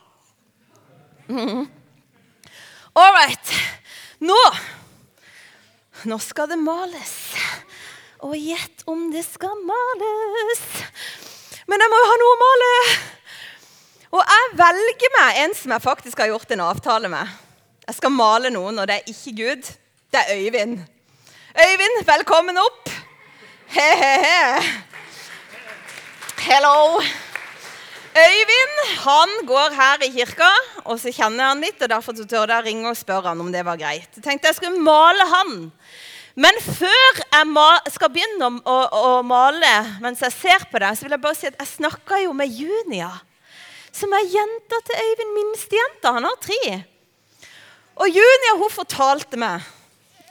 Mm. 1.30 1.68
All 3.00 3.14
right. 3.14 3.54
Nå 4.20 4.38
Nå 6.04 6.20
skal 6.22 6.50
det 6.50 6.60
males. 6.62 7.14
Og 8.24 8.38
gjett 8.38 8.84
om 8.86 9.08
det 9.12 9.24
skal 9.26 9.58
males. 9.66 10.62
Men 11.68 11.84
jeg 11.84 11.92
må 11.92 12.00
jo 12.00 12.10
ha 12.12 12.18
noe 12.22 12.36
å 12.36 12.40
male. 12.42 12.70
Og 14.18 14.22
jeg 14.22 14.54
velger 14.62 15.14
meg 15.18 15.42
en 15.44 15.56
som 15.58 15.74
jeg 15.74 15.84
faktisk 15.84 16.22
har 16.22 16.32
gjort 16.32 16.54
en 16.54 16.64
avtale 16.70 17.12
med. 17.12 17.34
Jeg 17.88 17.98
skal 17.98 18.14
male 18.14 18.54
noen, 18.54 18.80
og 18.80 18.88
det 18.88 19.00
er 19.00 19.12
ikke 19.12 19.36
Gud. 19.42 19.70
Det 20.14 20.22
er 20.22 20.38
Øyvind. 20.38 20.80
Øyvind, 21.58 22.02
velkommen 22.08 22.62
opp. 22.62 22.90
He-he-he. 23.74 24.62
Hello. 26.48 27.02
Øyvind 28.18 28.84
han 29.04 29.34
går 29.46 29.76
her 29.78 30.04
i 30.08 30.12
kirka, 30.16 30.50
og 30.86 30.98
så 31.02 31.14
kjenner 31.14 31.52
han 31.52 31.62
litt. 31.62 31.82
og 31.82 31.92
Derfor 31.92 32.18
tør 32.18 32.50
jeg 32.50 32.66
ringe 32.66 32.90
og 32.90 32.98
spørre 32.98 33.34
han 33.34 33.42
om 33.44 33.52
det 33.54 33.66
var 33.68 33.78
greit. 33.80 34.10
Jeg 34.16 34.26
tenkte 34.26 34.50
jeg 34.50 34.58
skulle 34.58 34.82
male 34.82 35.28
han 35.32 35.56
men 36.38 36.58
før 36.62 37.22
jeg 37.34 37.94
skal 37.96 38.12
begynne 38.14 38.48
å, 38.62 38.76
å, 38.94 39.14
male 39.26 39.72
mens 40.04 40.22
jeg 40.22 40.36
ser 40.36 40.68
på 40.70 40.78
det, 40.84 40.92
så 40.94 41.08
vil 41.08 41.16
jeg 41.16 41.24
bare 41.24 41.38
si 41.38 41.48
at 41.50 41.58
jeg 41.58 41.70
snakka 41.72 42.20
jo 42.22 42.36
med 42.38 42.54
Junia, 42.54 43.10
som 43.90 44.14
er 44.14 44.28
jenta 44.30 44.78
til 44.86 45.02
Øyvind, 45.02 45.34
minstejenta. 45.34 46.12
Han 46.14 46.28
har 46.30 46.38
tre. 46.44 46.76
Og 47.98 48.14
Junia 48.14 48.54
hun 48.62 48.72
fortalte 48.74 49.42
meg 49.42 49.74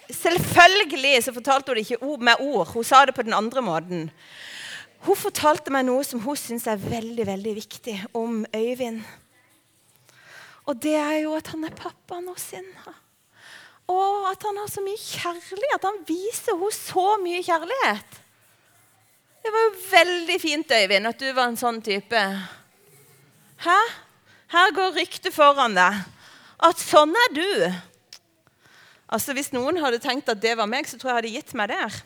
Selvfølgelig 0.07 1.16
så 1.25 1.33
fortalte 1.35 1.73
hun 1.73 1.81
det 1.81 1.83
ikke 1.83 2.16
med 2.23 2.38
ord. 2.38 2.69
Hun 2.71 2.85
sa 2.87 3.00
det 3.02 3.14
på 3.16 3.25
den 3.26 3.35
andre 3.35 3.59
måten. 3.66 4.05
Hun 5.06 5.14
fortalte 5.14 5.70
meg 5.70 5.86
noe 5.86 6.02
som 6.02 6.18
hun 6.25 6.38
syns 6.38 6.66
er 6.66 6.80
veldig 6.82 7.26
veldig 7.28 7.54
viktig 7.60 7.94
om 8.18 8.40
Øyvind. 8.50 9.04
Og 10.66 10.78
det 10.82 10.96
er 10.98 11.20
jo 11.22 11.36
at 11.38 11.52
han 11.52 11.62
er 11.68 11.76
pappaen 11.78 12.26
sin. 12.42 12.66
Og 13.86 14.26
at 14.32 14.42
han 14.42 14.58
har 14.58 14.66
så 14.66 14.82
mye 14.82 14.98
kjærlighet. 14.98 15.84
Han 15.86 16.00
viser 16.08 16.56
henne 16.58 16.72
så 16.75 17.06
mye 17.22 17.42
kjærlighet. 17.46 18.18
Det 19.46 19.52
var 19.54 19.62
jo 19.68 19.76
veldig 19.92 20.40
fint, 20.42 20.75
Øyvind, 20.75 21.06
at 21.06 21.22
du 21.22 21.28
var 21.30 21.52
en 21.52 21.60
sånn 21.60 21.78
type. 21.86 22.22
Hæ? 23.62 23.78
Her 24.50 24.75
går 24.75 24.98
ryktet 24.98 25.34
foran 25.34 25.78
deg 25.78 26.02
at 26.66 26.82
sånn 26.82 27.14
er 27.14 27.32
du. 27.36 27.46
Altså, 29.06 29.36
Hvis 29.38 29.52
noen 29.54 29.78
hadde 29.78 30.02
tenkt 30.02 30.28
at 30.34 30.42
det 30.42 30.56
var 30.58 30.66
meg, 30.66 30.90
så 30.90 30.98
tror 30.98 31.12
jeg 31.12 31.14
jeg 31.14 31.22
hadde 31.22 31.34
gitt 31.38 31.54
meg 31.54 31.70
der. 31.70 32.02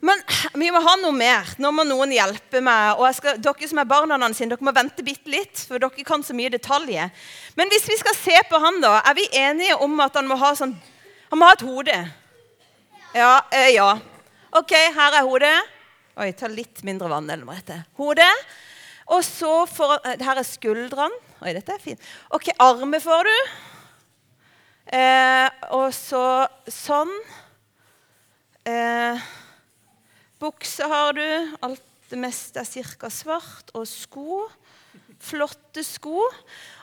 Men 0.00 0.20
vi 0.54 0.68
må 0.70 0.78
ha 0.82 0.94
noe 1.00 1.14
mer. 1.14 1.48
Nå 1.58 1.72
må 1.74 1.82
noen 1.86 2.12
hjelpe 2.14 2.60
meg. 2.62 3.00
Og 3.00 3.08
skal, 3.16 3.40
dere 3.42 3.70
som 3.70 3.80
er 3.82 3.88
barna 3.90 4.18
sine, 4.30 4.52
dere 4.52 4.66
må 4.66 4.74
vente 4.74 5.02
bitte 5.06 5.32
litt, 5.32 5.64
for 5.66 5.82
dere 5.82 6.06
kan 6.06 6.22
så 6.22 6.36
mye 6.38 6.52
detaljer. 6.54 7.10
Men 7.58 7.72
hvis 7.72 7.88
vi 7.90 7.98
skal 7.98 8.14
se 8.18 8.36
på 8.50 8.60
han, 8.62 8.78
da, 8.84 9.00
er 9.02 9.18
vi 9.18 9.26
enige 9.40 9.78
om 9.82 9.98
at 10.04 10.18
han 10.18 10.30
må 10.30 10.38
ha 10.38 10.54
sånn 10.58 10.76
Han 11.28 11.42
må 11.42 11.44
ha 11.44 11.52
et 11.58 11.66
hode? 11.66 11.96
Ja. 13.12 13.32
Eh, 13.52 13.74
ja. 13.74 13.90
OK, 14.56 14.72
her 14.72 15.16
er 15.18 15.26
hodet. 15.26 15.56
Oi, 16.16 16.30
ta 16.32 16.48
litt 16.48 16.80
mindre 16.88 17.10
vann. 17.12 17.28
eller 17.28 17.44
noe. 17.44 17.82
Hodet. 17.98 18.30
Og 19.12 19.20
så 19.26 19.66
får 19.68 19.98
eh, 19.98 20.22
Her 20.24 20.40
er 20.40 20.46
skuldrene. 20.46 21.20
Oi, 21.42 21.52
dette 21.52 21.74
er 21.74 21.82
fint. 21.82 22.06
OK, 22.34 22.48
armer 22.64 23.02
får 23.04 23.28
du. 23.28 23.34
Eh, 24.96 25.50
og 25.76 25.92
så 25.92 26.22
sånn. 26.72 27.12
Eh, 28.64 29.28
Bukse 30.38 30.86
har 30.86 31.16
du. 31.18 31.26
Alt 31.66 31.82
det 32.10 32.18
meste 32.20 32.62
er 32.62 32.94
ca. 32.98 33.10
svart. 33.10 33.72
Og 33.74 33.86
sko. 33.90 34.44
Flotte 35.18 35.82
sko. 35.82 36.22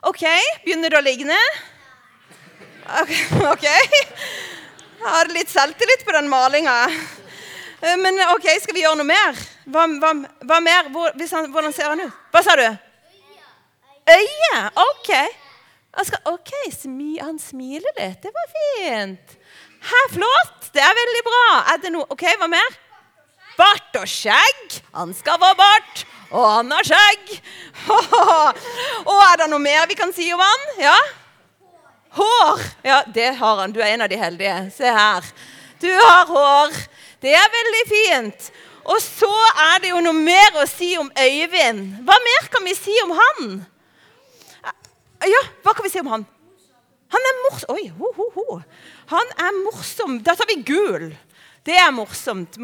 OK, 0.04 0.26
begynner 0.66 0.92
du 0.92 0.98
å 1.00 1.06
ligne? 1.06 1.38
OK. 3.54 3.66
Jeg 3.66 5.08
har 5.08 5.32
litt 5.32 5.52
selvtillit 5.52 6.04
på 6.04 6.18
den 6.18 6.28
malinga. 6.28 6.76
Eh, 7.80 7.96
men 8.02 8.20
OK, 8.34 8.50
skal 8.60 8.76
vi 8.76 8.84
gjøre 8.84 9.00
noe 9.00 9.08
mer? 9.08 9.40
Hva, 9.72 9.88
hva, 10.04 10.12
hva 10.50 10.60
mer? 10.64 10.92
Hvordan 10.92 11.72
ser 11.72 11.94
han 11.94 12.04
ut? 12.04 12.22
Hva 12.36 12.44
sa 12.44 12.60
du? 12.60 12.68
Øye. 14.12 14.62
OK. 14.84 15.12
Skal, 16.04 16.26
OK, 16.28 16.52
smi, 16.76 17.16
Han 17.24 17.40
smiler 17.40 18.02
litt. 18.02 18.20
Det 18.26 18.36
var 18.36 18.56
fint. 18.60 19.38
Her, 19.86 20.10
flott. 20.12 20.74
Det 20.76 20.84
er 20.84 20.98
veldig 20.98 21.24
bra. 21.30 21.46
Er 21.72 21.86
det 21.86 21.96
noe 21.96 22.12
OK, 22.12 22.28
hva 22.42 22.52
mer? 22.52 22.82
Bart 23.58 24.00
og 24.02 24.08
skjegg. 24.10 24.80
Han 24.96 25.14
skal 25.18 25.40
få 25.42 25.52
bart, 25.60 26.06
og 26.32 26.48
han 26.50 26.72
har 26.76 26.88
skjegg. 26.88 27.36
og 29.10 29.22
er 29.28 29.40
det 29.42 29.50
noe 29.52 29.64
mer 29.64 29.88
vi 29.90 29.98
kan 30.00 30.14
si 30.16 30.28
om 30.36 30.44
han? 30.44 30.68
Ja? 30.82 30.98
Hår. 32.16 32.64
Ja, 32.88 33.02
det 33.14 33.34
har 33.40 33.64
han. 33.64 33.74
Du 33.76 33.82
er 33.82 33.94
en 33.94 34.06
av 34.06 34.12
de 34.12 34.20
heldige. 34.20 34.56
Se 34.76 34.92
her. 34.92 35.26
Du 35.84 35.92
har 35.92 36.30
hår. 36.30 36.78
Det 37.24 37.34
er 37.36 37.58
veldig 37.58 37.84
fint. 37.90 38.52
Og 38.86 39.02
så 39.02 39.32
er 39.72 39.82
det 39.82 39.92
jo 39.92 40.02
noe 40.06 40.16
mer 40.16 40.62
å 40.62 40.68
si 40.70 40.94
om 41.00 41.10
Øyvind. 41.10 42.06
Hva 42.06 42.18
mer 42.28 42.48
kan 42.54 42.68
vi 42.68 42.76
si 42.78 42.94
om 43.04 43.16
han? 43.18 43.56
Ja, 45.26 45.42
hva 45.66 45.74
kan 45.74 45.86
vi 45.88 45.92
si 45.92 46.02
om 46.04 46.12
han? 46.12 46.26
Han 47.16 47.30
er 47.30 47.40
morsom. 47.48 47.76
Oi, 47.76 47.88
ho, 47.98 48.12
ho, 48.18 48.28
ho. 48.36 48.60
Han 49.12 49.32
er 49.42 49.58
morsom. 49.64 50.20
Da 50.26 50.36
tar 50.38 50.50
vi 50.52 50.60
gul. 50.68 51.10
Det 51.66 51.78
er 51.82 51.94
morsomt. 51.96 52.60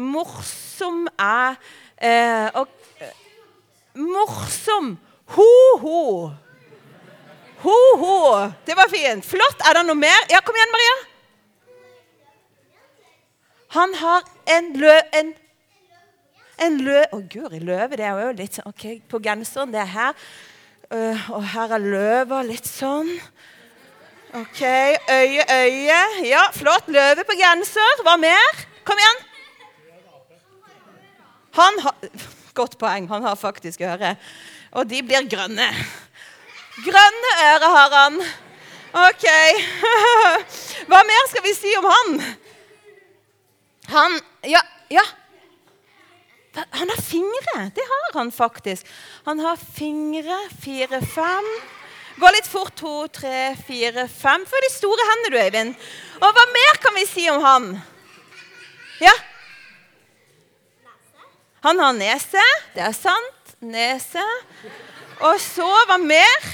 Morsom 0.82 1.06
er 1.18 1.54
eh, 2.02 2.50
og, 2.58 2.68
eh, 3.00 3.10
Morsom. 3.94 4.98
Ho-ho. 5.26 6.30
Ho-ho. 7.62 8.50
Det 8.66 8.74
var 8.76 8.90
fint. 8.90 9.24
Flott. 9.24 9.62
Er 9.68 9.78
det 9.78 9.84
noe 9.86 9.94
mer? 9.94 10.26
Ja, 10.30 10.40
Kom 10.42 10.58
igjen, 10.58 10.74
Maria. 10.74 10.96
Han 13.76 13.94
har 13.94 14.26
en 14.56 14.72
lø... 14.76 14.98
En, 15.14 15.32
en 16.58 16.80
lø... 16.82 16.98
Å, 16.98 17.16
oh, 17.16 17.22
guri, 17.30 17.62
løve, 17.62 17.96
det 17.96 18.08
er 18.08 18.18
jo 18.18 18.34
litt 18.42 18.58
sånn 18.58 18.68
OK, 18.72 18.86
på 19.08 19.22
genseren, 19.22 19.72
det 19.72 19.84
er 19.84 19.92
her. 19.94 20.28
Uh, 20.92 21.30
og 21.38 21.46
her 21.54 21.78
er 21.78 21.86
løva 21.86 22.42
litt 22.44 22.66
sånn. 22.68 23.14
OK, 24.34 24.60
øye, 24.66 25.46
øye. 25.46 26.00
Ja, 26.26 26.48
flott. 26.56 26.90
Løve 26.90 27.24
på 27.28 27.38
genser. 27.38 28.02
Hva 28.02 28.18
mer? 28.20 28.66
Kom 28.88 28.98
igjen. 28.98 29.28
Han 31.52 31.78
har 31.84 31.94
Godt 32.54 32.76
poeng. 32.78 33.08
Han 33.08 33.24
har 33.24 33.34
faktisk 33.34 33.80
øre. 33.80 34.16
Og 34.76 34.88
de 34.88 35.00
blir 35.02 35.24
grønne. 35.28 35.68
Grønne 36.84 37.30
ører 37.46 37.72
har 37.76 37.94
han. 37.96 38.18
OK. 38.92 39.24
Hva 40.90 41.00
mer 41.08 41.30
skal 41.30 41.44
vi 41.46 41.54
si 41.56 41.72
om 41.80 41.88
han? 41.88 42.20
Han 43.94 44.20
Ja. 44.44 44.60
ja. 44.90 45.04
Han 46.76 46.88
har 46.92 47.00
fingre. 47.00 47.70
Det 47.74 47.84
har 47.88 48.18
han 48.18 48.32
faktisk. 48.32 48.86
Han 49.24 49.38
har 49.40 49.56
fingre. 49.56 50.38
Fire, 50.60 51.00
fem. 51.00 51.48
Gå 52.20 52.32
litt 52.36 52.46
fort. 52.46 52.76
To, 52.76 53.06
tre, 53.06 53.56
fire, 53.66 54.08
fem. 54.08 54.44
For 54.44 54.60
de 54.60 54.72
store 54.74 55.08
hendene, 55.10 55.32
du, 55.32 55.40
Øyvind. 55.44 55.74
Og 56.20 56.36
hva 56.36 56.48
mer 56.52 56.80
kan 56.84 57.00
vi 57.00 57.08
si 57.08 57.28
om 57.32 57.40
han? 57.44 57.70
Ja? 59.00 59.14
Han 61.62 61.78
har 61.78 61.94
nese. 61.94 62.42
Det 62.74 62.82
er 62.82 62.94
sant. 62.96 63.54
Nese. 63.62 64.24
Og 65.22 65.38
så 65.42 65.68
hva 65.86 65.98
mer? 66.02 66.48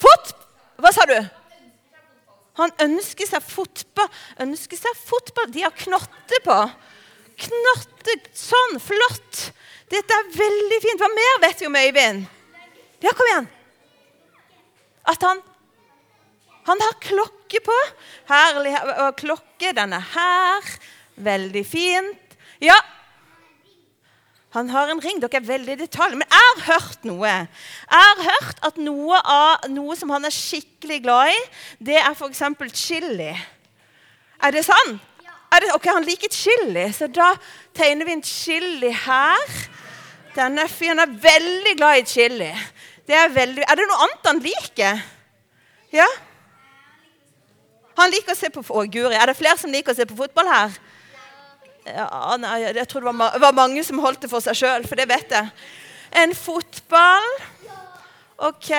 Fot... 0.00 0.32
Hva 0.80 0.92
sa 0.92 1.04
du? 1.08 1.16
Han 2.56 2.72
ønsker 2.80 3.28
seg 3.28 3.44
fotball. 3.44 4.08
Ønsker 4.44 4.80
seg 4.80 4.96
fotball. 4.96 5.50
De 5.52 5.64
har 5.64 5.74
knotter 5.76 6.42
på. 6.44 6.56
Knotter 7.46 8.22
sånn. 8.36 8.78
Flott. 8.80 9.42
Dette 9.92 10.20
er 10.20 10.32
veldig 10.36 10.80
fint. 10.84 11.02
Hva 11.02 11.12
mer 11.12 11.42
vet 11.44 11.60
vi 11.60 11.68
om 11.68 11.78
Øyvind? 11.80 12.24
Ja, 13.04 13.12
kom 13.12 13.28
igjen. 13.32 13.50
At 15.06 15.22
han 15.22 15.44
Han 16.66 16.80
har 16.82 16.96
klokke 16.98 17.60
på. 17.62 17.74
Herlig. 18.26 18.72
Og 19.04 19.12
klokke, 19.20 19.70
den 19.76 19.92
er 19.94 20.06
her. 20.16 20.70
Veldig 21.14 21.62
fint. 21.62 22.34
Ja, 22.58 22.74
han 24.56 24.70
har 24.72 24.88
en 24.88 25.00
ring. 25.04 25.18
Dere 25.20 25.40
er 25.40 25.48
veldig 25.48 25.74
i 25.74 25.80
detalj. 25.82 26.16
Men 26.16 26.28
jeg 26.32 26.46
har 26.46 26.62
hørt 26.70 27.04
noe. 27.04 27.32
Jeg 27.32 28.06
har 28.08 28.22
hørt 28.24 28.62
at 28.64 28.78
noe, 28.80 29.18
av, 29.20 29.66
noe 29.72 29.96
som 29.98 30.12
han 30.14 30.24
er 30.24 30.34
skikkelig 30.34 31.02
glad 31.04 31.32
i, 31.34 31.42
det 31.90 31.98
er 32.00 32.16
f.eks. 32.16 32.42
chili. 32.72 33.32
Er 34.40 34.56
det 34.56 34.64
sånn? 34.66 34.96
Er 35.52 35.62
det, 35.62 35.72
ok, 35.76 35.86
Han 35.92 36.04
liker 36.04 36.32
chili, 36.32 36.86
så 36.92 37.06
da 37.08 37.30
tegner 37.76 38.08
vi 38.08 38.16
en 38.16 38.24
chili 38.24 38.92
her. 39.04 39.58
Denne 40.36 40.66
fyren 40.68 41.00
er 41.04 41.12
veldig 41.22 41.76
glad 41.78 42.00
i 42.00 42.08
chili. 42.08 42.50
Det 43.06 43.14
er, 43.14 43.30
veldig, 43.32 43.62
er 43.62 43.78
det 43.78 43.86
noe 43.88 44.02
annet 44.04 44.28
han 44.28 44.42
liker? 44.42 45.04
Ja? 45.94 46.08
Han 47.96 48.12
liker 48.12 48.34
å 48.34 48.38
se 48.38 48.50
på 48.52 48.64
Å, 48.66 48.82
guri. 48.92 49.14
Er 49.16 49.30
det 49.30 49.38
flere 49.38 49.56
som 49.60 49.72
liker 49.72 49.94
å 49.94 49.96
se 49.96 50.04
på 50.08 50.18
fotball 50.18 50.50
her? 50.50 50.74
Ja, 51.86 52.36
nei, 52.40 52.60
Jeg 52.64 52.88
tror 52.90 53.04
det 53.04 53.12
var, 53.14 53.38
var, 53.38 53.52
mange 53.54 53.82
som 53.86 54.00
holdt 54.02 54.24
det 54.24 54.30
for 54.30 54.42
seg 54.42 54.58
sjøl, 54.58 54.86
for 54.88 54.98
det 54.98 55.06
vet 55.10 55.30
jeg. 55.30 55.50
En 56.18 56.32
fotball. 56.34 57.28
OK. 58.48 58.70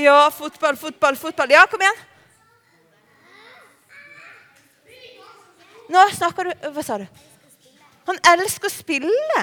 Ja, 0.00 0.30
fotball, 0.32 0.78
fotball, 0.80 1.18
fotball. 1.20 1.52
Ja, 1.52 1.66
kom 1.68 1.82
igjen. 1.84 2.06
Nå 5.90 6.04
snakker 6.14 6.46
du 6.46 6.68
Hva 6.70 6.84
sa 6.86 7.00
du? 7.02 7.06
Han 8.06 8.18
elsker 8.32 8.70
å 8.70 8.72
spille. 8.72 9.42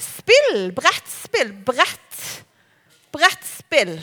Spill. 0.00 0.70
Brettspill. 0.76 1.54
Brett. 1.66 2.18
Brettspill. 3.14 3.96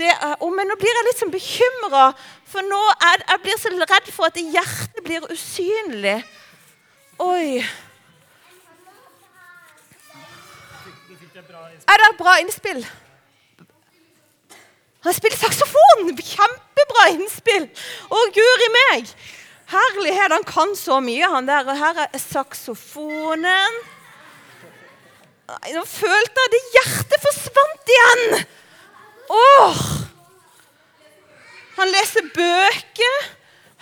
Er, 0.00 0.36
oh, 0.40 0.50
men 0.50 0.66
nå 0.66 0.74
blir 0.80 0.96
jeg 0.96 1.06
litt 1.06 1.20
sånn 1.20 1.32
bekymra, 1.34 2.06
for 2.48 2.64
nå 2.64 2.80
er, 3.10 3.22
jeg 3.28 3.42
blir 3.44 3.58
så 3.60 3.72
redd 3.74 4.08
for 4.10 4.26
at 4.30 4.38
hjertet 4.40 5.02
blir 5.04 5.26
usynlig. 5.30 6.16
Oi. 7.22 7.60
Er 11.92 12.00
det 12.00 12.08
et 12.08 12.18
bra 12.18 12.38
innspill? 12.40 12.80
Han 15.02 15.14
spiller 15.14 15.38
saksofon! 15.38 16.10
Kjempebra 16.16 17.06
innspill! 17.12 17.68
Å, 18.08 18.24
guri 18.34 18.68
meg! 18.78 19.12
Herlighet, 19.72 20.34
han 20.34 20.46
kan 20.46 20.74
så 20.78 21.00
mye, 21.04 21.28
han 21.32 21.48
der. 21.48 21.66
Og 21.66 21.78
her 21.78 22.02
er 22.06 22.22
saksofonen. 22.22 23.78
Nå 25.74 25.84
følte 25.88 26.44
jeg 26.44 26.52
det 26.54 26.62
hjertet 26.78 27.24
forsvant 27.28 27.94
igjen! 27.96 28.44
Åh! 29.32 29.82
Han 31.78 31.90
leser 31.90 32.28
bøker. 32.34 33.16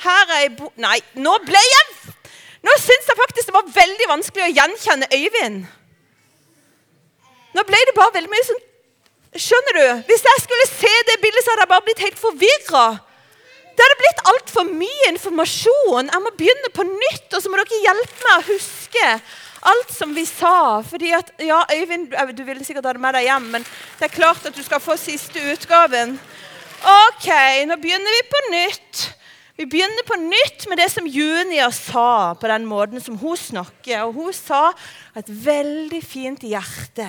Her 0.04 0.30
er 0.30 0.46
ei 0.46 0.48
bo... 0.56 0.70
Nei, 0.80 0.98
nå 1.20 1.34
ble 1.44 1.60
jeg 1.60 1.88
Nå 2.64 2.72
syns 2.80 3.08
jeg 3.08 3.16
faktisk 3.16 3.48
det 3.48 3.56
var 3.56 3.68
veldig 3.72 4.06
vanskelig 4.08 4.46
å 4.46 4.52
gjenkjenne 4.52 5.08
Øyvind. 5.16 5.62
Nå 7.56 7.64
ble 7.68 7.80
det 7.88 7.96
bare 7.96 8.14
veldig 8.18 8.32
mye 8.32 8.46
sånn 8.46 8.66
Skjønner 9.30 9.76
du? 9.78 9.84
Hvis 10.08 10.24
jeg 10.26 10.42
skulle 10.42 10.66
se 10.66 10.90
det 11.06 11.20
bildet, 11.22 11.44
så 11.44 11.52
hadde 11.52 11.62
jeg 11.62 11.70
bare 11.70 11.86
blitt 11.86 12.02
helt 12.02 12.18
forvirra. 12.18 12.86
Det 13.70 13.84
hadde 13.84 13.98
blitt 14.00 14.22
altfor 14.32 14.66
mye 14.66 15.10
informasjon. 15.12 16.10
Jeg 16.10 16.24
må 16.24 16.32
begynne 16.34 16.70
på 16.74 16.86
nytt, 16.88 17.28
og 17.30 17.38
så 17.38 17.52
må 17.52 17.60
dere 17.60 17.78
hjelpe 17.84 18.24
meg 18.24 18.40
å 18.40 18.48
huske 18.48 19.04
alt 19.60 19.92
som 19.92 20.14
vi 20.14 20.24
sa. 20.24 20.82
fordi 20.82 21.12
at, 21.12 21.32
ja, 21.38 21.62
Øyvind, 21.74 22.12
du 22.36 22.44
ville 22.44 22.64
sikkert 22.64 22.84
ha 22.84 22.92
det 22.92 23.00
med 23.00 23.14
deg 23.14 23.28
hjem, 23.28 23.48
men 23.54 23.64
det 23.98 24.08
er 24.08 24.14
klart 24.14 24.46
at 24.46 24.56
du 24.56 24.62
skal 24.62 24.80
få 24.80 24.96
siste 24.96 25.40
utgaven. 25.52 26.18
OK, 26.80 27.28
nå 27.68 27.76
begynner 27.76 28.16
vi 28.16 28.28
på 28.30 28.44
nytt. 28.50 29.00
Vi 29.60 29.66
begynner 29.68 30.06
på 30.08 30.16
nytt 30.16 30.64
med 30.70 30.80
det 30.80 30.86
som 30.88 31.04
Junia 31.04 31.66
sa, 31.76 32.32
på 32.32 32.48
den 32.48 32.64
måten 32.64 33.02
som 33.04 33.18
hun 33.20 33.36
snakker. 33.36 34.06
Og 34.06 34.14
hun 34.16 34.32
sa 34.32 34.70
et 35.12 35.28
veldig 35.28 36.00
fint 36.00 36.46
hjerte. 36.48 37.08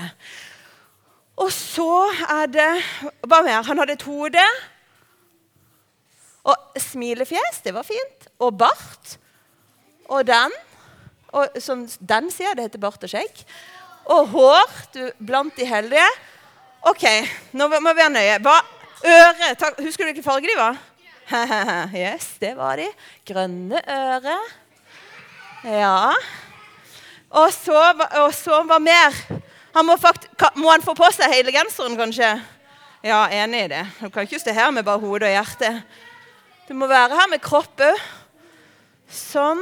Og 1.40 1.48
så 1.56 2.10
er 2.28 2.52
det 2.52 2.68
Hva 3.24 3.40
mer? 3.46 3.64
Han 3.64 3.80
hadde 3.80 3.96
et 3.96 4.04
hode. 4.04 4.44
Og 6.44 6.82
smilefjes, 6.82 7.62
det 7.64 7.72
var 7.74 7.88
fint. 7.88 8.28
Og 8.44 8.58
bart. 8.60 9.16
Og 10.12 10.28
den. 10.28 10.52
Og 11.32 11.62
som 11.64 11.86
den 12.00 12.30
sier, 12.34 12.56
det 12.58 12.68
heter 12.68 12.82
bart 12.84 13.04
og 13.04 13.12
skjegg. 13.12 13.44
Og 14.12 14.28
hår 14.34 14.78
du, 14.96 15.02
blant 15.24 15.56
de 15.56 15.68
heldige. 15.68 16.08
OK, 16.90 17.06
nå 17.56 17.68
må 17.72 17.80
vi 17.80 17.98
være 18.02 18.14
nøye. 18.14 18.40
Hva, 18.44 18.58
øre, 19.06 19.52
Takk. 19.60 19.80
Husker 19.86 20.04
du 20.04 20.12
hvilken 20.12 20.26
farge 20.26 20.50
de 20.50 20.58
var? 20.60 20.80
yes, 21.96 22.34
det 22.42 22.56
var 22.58 22.82
de. 22.82 22.90
Grønne 23.28 23.80
øre. 23.86 24.38
Ja. 25.64 26.12
Og 27.32 27.54
så, 27.54 27.78
og 28.20 28.34
så 28.36 28.64
hva 28.68 28.80
mer? 28.82 29.16
Han 29.72 29.88
må, 29.88 29.96
må, 30.60 30.72
han 30.74 30.84
få 30.84 30.96
på 30.98 31.08
seg 31.16 31.32
hele 31.32 31.54
genseren, 31.56 31.96
kanskje? 32.00 32.34
Ja, 33.06 33.24
enig 33.32 33.66
i 33.66 33.72
det. 33.72 33.86
Du 34.02 34.10
kan 34.12 34.28
ikke 34.28 34.42
stå 34.42 34.54
her 34.54 34.74
med 34.76 34.84
bare 34.86 35.00
hodet 35.00 35.30
og 35.30 35.38
hjertet. 35.38 35.80
Du 36.68 36.76
må 36.78 36.90
være 36.92 37.16
her 37.16 37.30
med 37.32 37.42
kropp 37.44 37.82
òg. 37.86 38.02
Sånn. 39.12 39.62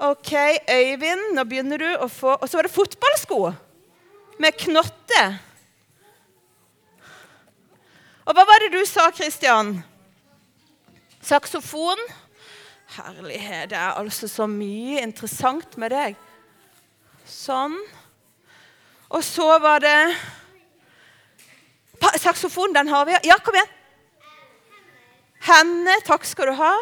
OK, 0.00 0.32
Øyvind, 0.70 1.32
nå 1.34 1.42
begynner 1.48 1.80
du 1.82 1.88
å 1.98 2.06
få 2.06 2.36
Og 2.38 2.46
så 2.46 2.58
var 2.58 2.68
det 2.68 2.74
fotballsko 2.74 3.40
med 4.38 4.54
knotte. 4.54 5.22
Og 8.22 8.36
hva 8.36 8.44
var 8.46 8.62
det 8.62 8.68
du 8.76 8.84
sa, 8.86 9.08
Kristian? 9.10 9.72
Saksofon? 11.26 11.98
Herlighet, 12.94 13.72
det 13.72 13.80
er 13.80 13.98
altså 13.98 14.28
så 14.30 14.46
mye 14.46 15.02
interessant 15.02 15.74
med 15.80 15.90
deg. 15.90 16.14
Sånn. 17.26 17.74
Og 19.10 19.24
så 19.26 19.48
var 19.58 19.82
det 19.82 19.98
Saksofon, 22.22 22.76
den 22.76 22.94
har 22.94 23.08
vi. 23.08 23.18
Ja, 23.26 23.40
kom 23.42 23.58
igjen. 23.58 23.74
Henne. 25.48 25.98
Takk 26.06 26.22
skal 26.28 26.52
du 26.52 26.58
ha. 26.60 26.72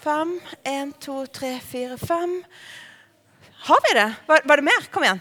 Fem. 0.00 0.40
Én, 0.64 0.92
to, 0.96 1.26
tre, 1.28 1.58
fire, 1.60 1.98
fem. 2.00 2.38
Har 3.66 3.80
vi 3.84 3.90
det? 3.98 4.06
Var, 4.26 4.40
var 4.48 4.56
det 4.56 4.64
mer? 4.64 4.86
Kom 4.92 5.04
igjen. 5.04 5.20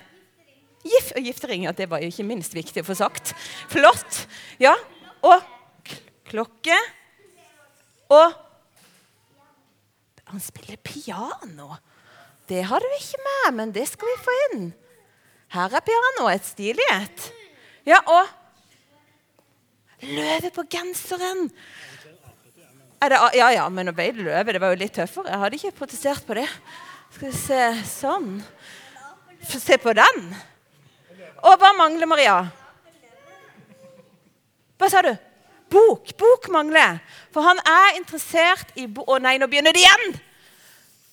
Gift, 0.88 1.12
og 1.20 1.26
giftering, 1.28 1.66
ja, 1.68 1.74
det 1.76 1.90
var 1.92 2.00
jo 2.00 2.08
ikke 2.08 2.24
minst 2.24 2.56
viktig 2.56 2.80
å 2.80 2.88
få 2.88 2.96
sagt. 2.96 3.34
Flott. 3.68 4.22
Ja. 4.62 4.72
Og 5.20 5.44
klokke. 6.30 6.78
Og 8.16 8.46
Han 10.30 10.40
spiller 10.46 10.78
piano. 10.86 11.74
Det 12.48 12.62
har 12.70 12.80
du 12.80 12.88
ikke 12.96 13.24
med, 13.26 13.56
men 13.58 13.72
det 13.74 13.88
skal 13.90 14.08
vi 14.12 14.18
få 14.22 14.36
inn. 14.46 14.68
Her 15.50 15.74
er 15.74 15.82
piano, 15.84 16.28
et 16.30 16.46
stilig 16.46 16.86
et. 16.94 17.32
Ja, 17.90 17.98
og 18.06 18.30
løve 20.06 20.54
på 20.54 20.68
genseren. 20.70 21.50
Det, 23.00 23.20
ja, 23.40 23.48
ja, 23.56 23.66
men 23.72 23.88
å 23.88 23.96
ble 23.96 24.10
det 24.12 24.26
løve. 24.26 24.54
Det 24.54 24.60
var 24.60 24.74
jo 24.74 24.80
litt 24.82 24.96
tøffere. 24.98 25.32
Jeg 25.32 25.40
hadde 25.44 25.60
ikke 25.60 25.78
protestert 25.78 26.26
på 26.28 26.36
det. 26.36 26.48
Skal 27.16 27.30
vi 27.30 27.38
se 27.38 27.62
Sånn. 27.88 28.32
Se 29.50 29.78
på 29.80 29.94
den. 29.96 30.26
Og 31.40 31.56
hva 31.62 31.72
mangler 31.78 32.10
Maria? 32.12 32.42
Hva 34.80 34.90
sa 34.92 35.04
du? 35.06 35.14
Bok. 35.72 36.12
Bok 36.20 36.50
mangler. 36.52 37.00
For 37.32 37.46
han 37.46 37.62
er 37.64 38.00
interessert 38.02 38.76
i 38.76 38.88
bo... 38.92 39.06
Å 39.08 39.20
nei, 39.24 39.38
nå 39.40 39.48
begynner 39.48 39.76
det 39.76 39.86
igjen! 39.86 40.20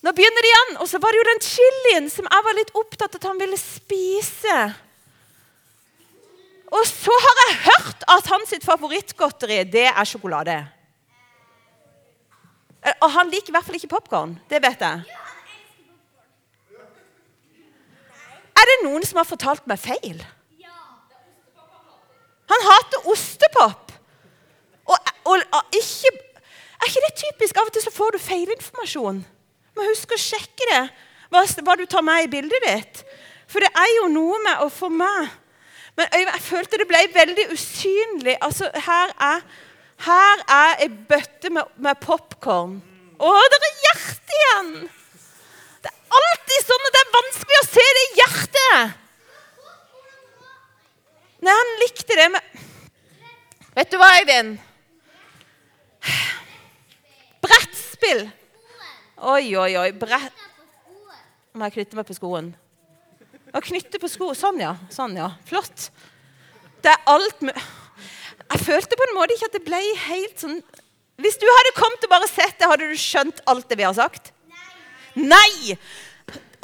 Nå 0.03 0.13
begynner 0.15 0.43
det 0.43 0.51
igjen. 0.51 0.75
Og 0.83 0.91
så 0.91 0.99
var 1.01 1.15
det 1.15 1.21
jo 1.21 1.29
den 1.31 1.43
chilien 1.45 2.11
som 2.11 2.27
jeg 2.27 2.47
var 2.49 2.57
litt 2.59 2.75
opptatt 2.75 3.15
av 3.15 3.21
at 3.21 3.31
han 3.31 3.39
ville 3.39 3.59
spise. 3.59 4.59
Og 6.67 6.83
så 6.89 7.15
har 7.23 7.37
jeg 7.41 7.59
hørt 7.69 8.09
at 8.11 8.33
hans 8.33 8.57
favorittgodteri 8.65 9.61
det 9.71 9.87
er 9.87 10.07
sjokolade. 10.07 10.65
Og 12.95 13.11
han 13.11 13.31
liker 13.31 13.51
i 13.51 13.55
hvert 13.55 13.67
fall 13.67 13.77
ikke 13.79 13.91
popkorn. 13.91 14.37
Det 14.49 14.61
vet 14.63 14.83
jeg. 14.83 15.17
Er 18.57 18.69
det 18.71 18.77
noen 18.85 19.05
som 19.05 19.19
har 19.21 19.27
fortalt 19.27 19.67
meg 19.69 19.79
feil? 19.81 20.23
Han 22.47 22.63
hater 22.63 23.09
ostepop. 23.11 23.91
Og, 24.87 25.09
og, 25.27 25.41
og 25.51 25.75
ikke, 25.75 26.13
er 26.79 26.87
ikke 26.87 27.03
det 27.03 27.15
typisk? 27.19 27.59
Av 27.59 27.67
og 27.67 27.73
til 27.75 27.83
så 27.83 27.91
får 27.91 28.15
du 28.15 28.23
feilinformasjon. 28.23 29.19
Må 29.75 29.89
huske 29.89 30.15
å 30.15 30.21
sjekke 30.21 30.69
det, 30.71 30.83
hva, 31.33 31.43
hva 31.43 31.75
du 31.77 31.83
tar 31.89 32.05
med 32.07 32.23
i 32.23 32.31
bildet 32.31 32.63
ditt. 32.63 33.03
For 33.51 33.63
det 33.63 33.69
er 33.75 33.91
jo 33.99 34.07
noe 34.11 34.39
med 34.43 34.63
å 34.63 34.71
få 34.71 34.89
med 34.91 35.29
Men 35.97 36.09
jeg 36.11 36.41
følte 36.43 36.77
det 36.77 36.85
ble 36.89 36.99
veldig 37.13 37.47
usynlig. 37.55 38.35
Altså, 38.45 38.67
her 38.85 39.13
er, 39.17 39.45
her 40.05 40.43
er 40.53 40.83
ei 40.85 40.89
bøtte 41.09 41.49
med, 41.53 41.73
med 41.81 41.97
popkorn. 42.03 42.77
Å, 43.17 43.33
det 43.49 43.59
er 43.65 43.81
hjerte 43.85 44.37
igjen! 44.37 44.71
Det 45.81 45.89
er 45.89 46.19
alltid 46.19 46.67
sånn 46.67 46.87
at 46.87 46.95
det 46.95 47.01
er 47.01 47.15
vanskelig 47.15 47.59
å 47.59 47.67
se 47.67 47.85
det 47.97 48.05
hjertet. 48.19 49.03
Nei, 51.41 51.53
han 51.53 51.75
likte 51.81 52.17
det 52.17 52.31
med 52.33 52.55
Vet 53.77 53.91
du 53.93 53.99
hva, 54.01 54.07
Eivind? 54.17 54.55
Brettspill. 57.45 58.23
Oi, 59.21 59.43
oi, 59.53 59.71
oi. 59.77 59.91
Brett... 59.93 60.45
Må 61.53 61.67
jeg 61.67 61.75
knytte 61.75 61.99
meg 61.99 62.07
på 62.09 62.15
skoen? 62.17 62.49
Å 63.53 63.61
knytte 63.61 64.01
på 64.01 64.09
sko. 64.09 64.31
Sånn, 64.37 64.57
ja. 64.61 64.73
Sånn, 64.93 65.13
ja. 65.17 65.29
Flott. 65.45 65.91
Det 66.81 66.89
er 66.89 67.05
alt 67.13 67.45
med 67.45 67.61
Jeg 68.47 68.63
følte 68.63 68.97
på 68.99 69.05
en 69.07 69.15
måte 69.17 69.35
ikke 69.35 69.49
at 69.49 69.55
det 69.57 69.65
ble 69.65 69.79
helt 70.07 70.41
sånn 70.43 70.57
Hvis 71.19 71.39
du 71.41 71.45
hadde 71.49 71.75
kommet 71.77 72.03
og 72.05 72.11
bare 72.11 72.29
sett 72.29 72.59
det, 72.59 72.69
hadde 72.69 72.87
du 72.87 72.99
skjønt 72.99 73.41
alt 73.49 73.67
det 73.69 73.79
vi 73.79 73.87
har 73.87 73.95
sagt? 73.97 74.31
Nei! 75.17 75.27
Nei! 75.33 75.77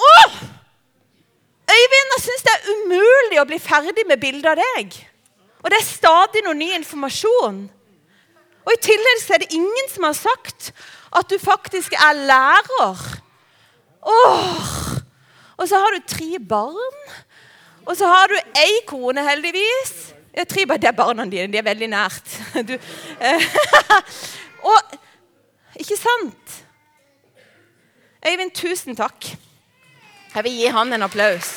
Åh! 0.04 0.36
Øyvind, 1.74 2.12
jeg 2.14 2.22
syns 2.22 2.46
det 2.46 2.54
er 2.54 2.72
umulig 2.74 3.40
å 3.42 3.48
bli 3.50 3.58
ferdig 3.62 4.04
med 4.06 4.22
bildet 4.22 4.52
av 4.52 4.60
deg. 4.60 4.94
Og 5.64 5.72
det 5.72 5.80
er 5.80 5.88
stadig 5.88 6.44
noe 6.46 6.58
ny 6.60 6.70
informasjon. 6.76 7.64
Og 8.64 8.72
I 8.72 8.82
tillegg 8.84 9.24
er 9.34 9.44
det 9.44 9.56
ingen 9.56 9.90
som 9.92 10.06
har 10.08 10.18
sagt 10.18 10.72
at 11.16 11.30
du 11.32 11.38
faktisk 11.42 11.96
er 11.98 12.20
lærer. 12.30 13.04
Åh! 14.04 14.74
Og 15.58 15.70
så 15.70 15.80
har 15.80 15.96
du 15.96 16.06
tre 16.08 16.40
barn. 16.40 17.00
Og 17.88 17.98
så 17.98 18.08
har 18.08 18.32
du 18.32 18.38
ei 18.60 18.82
kone, 18.88 19.24
heldigvis. 19.24 20.14
Ja, 20.34 20.44
tror 20.44 20.66
bare 20.66 20.82
Det 20.82 20.88
er 20.88 20.98
barna 20.98 21.26
dine. 21.26 21.52
De 21.52 21.58
er 21.58 21.68
veldig 21.68 21.90
nært. 21.90 22.42
Du, 22.70 22.74
og 24.74 24.98
Ikke 25.80 25.98
sant? 25.98 26.60
Øyvind, 28.28 28.52
tusen 28.56 28.96
takk. 28.96 29.26
Jeg 30.36 30.44
vil 30.44 30.54
gi 30.58 30.68
han 30.72 30.94
en 30.94 31.04
applaus. 31.04 31.50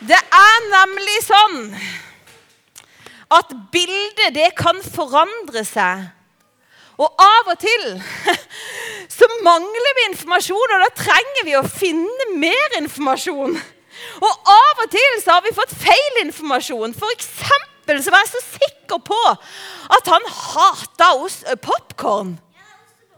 Det 0.00 0.16
er 0.16 0.64
nemlig 0.72 1.18
sånn 1.26 1.58
at 3.30 3.52
bildet 3.72 4.34
det 4.34 4.48
kan 4.58 4.80
forandre 4.82 5.62
seg. 5.68 6.08
Og 7.00 7.22
av 7.24 7.52
og 7.52 7.60
til 7.60 7.84
så 9.18 9.28
mangler 9.44 9.96
vi 9.98 10.06
informasjon, 10.10 10.74
og 10.74 10.82
da 10.84 10.88
trenger 10.96 11.46
vi 11.46 11.56
å 11.56 11.64
finne 11.64 12.30
mer 12.40 12.80
informasjon. 12.80 13.54
Og 14.20 14.50
av 14.54 14.82
og 14.84 14.89
har 15.40 15.48
vi 15.48 15.56
fått 15.56 15.72
feil 15.80 16.20
informasjon. 16.26 16.92
For 16.92 17.16
eksempel 17.16 18.02
så 18.04 18.12
var 18.12 18.24
jeg 18.26 18.34
så 18.34 18.44
sikker 18.58 19.00
på 19.08 19.18
at 19.96 20.10
han 20.12 20.26
hata 20.36 21.10
popkorn. 21.64 22.34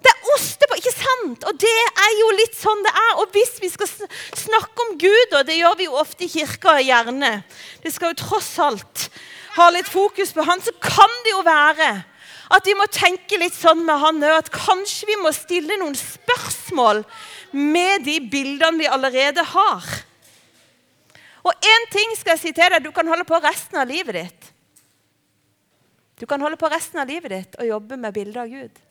Det 0.03 0.11
er 0.11 0.31
ostepop, 0.35 0.79
ikke 0.79 0.95
sant? 0.95 1.45
Og 1.47 1.59
det 1.63 1.73
er 2.05 2.15
jo 2.19 2.31
litt 2.39 2.55
sånn 2.59 2.81
det 2.87 2.93
er. 2.95 3.11
Og 3.23 3.35
hvis 3.35 3.57
vi 3.63 3.71
skal 3.71 3.91
snakke 3.91 4.87
om 4.87 4.97
Gud, 5.03 5.35
og 5.39 5.45
det 5.47 5.59
gjør 5.59 5.77
vi 5.79 5.87
jo 5.87 5.99
ofte 5.99 6.27
i 6.27 6.31
kirka 6.31 6.79
gjerne 6.83 7.37
Det 7.83 7.93
skal 7.95 8.11
jo 8.11 8.23
tross 8.25 8.55
alt 8.63 9.07
ha 9.59 9.69
litt 9.71 9.91
fokus 9.91 10.33
på 10.35 10.47
han, 10.47 10.63
så 10.63 10.75
kan 10.83 11.19
det 11.27 11.35
jo 11.35 11.43
være 11.47 11.91
at 12.53 12.67
vi 12.69 12.75
må 12.77 12.87
tenke 12.93 13.39
litt 13.41 13.55
sånn 13.57 13.85
med 13.87 14.01
han 14.03 14.19
òg, 14.21 14.43
at 14.43 14.51
kanskje 14.53 15.09
vi 15.09 15.19
må 15.23 15.31
stille 15.33 15.79
noen 15.81 15.95
spørsmål 15.97 17.03
med 17.57 18.05
de 18.05 18.19
bildene 18.33 18.83
vi 18.83 18.91
allerede 18.91 19.45
har. 19.55 19.87
Og 21.43 21.53
én 21.67 21.87
ting 21.91 22.15
skal 22.19 22.37
jeg 22.37 22.43
si 22.43 22.55
til 22.55 22.71
deg, 22.71 22.85
du 22.85 22.93
kan 22.95 23.09
holde 23.09 23.27
på 23.27 23.41
resten 23.43 23.81
av 23.83 23.91
livet 23.91 24.19
ditt. 24.19 24.51
Du 26.23 26.27
kan 26.31 26.41
holde 26.41 26.59
på 26.61 26.71
resten 26.71 27.01
av 27.03 27.11
livet 27.11 27.33
ditt 27.35 27.57
og 27.59 27.67
jobbe 27.67 27.99
med 27.99 28.15
bilder 28.15 28.45
av 28.45 28.53
Gud. 28.53 28.83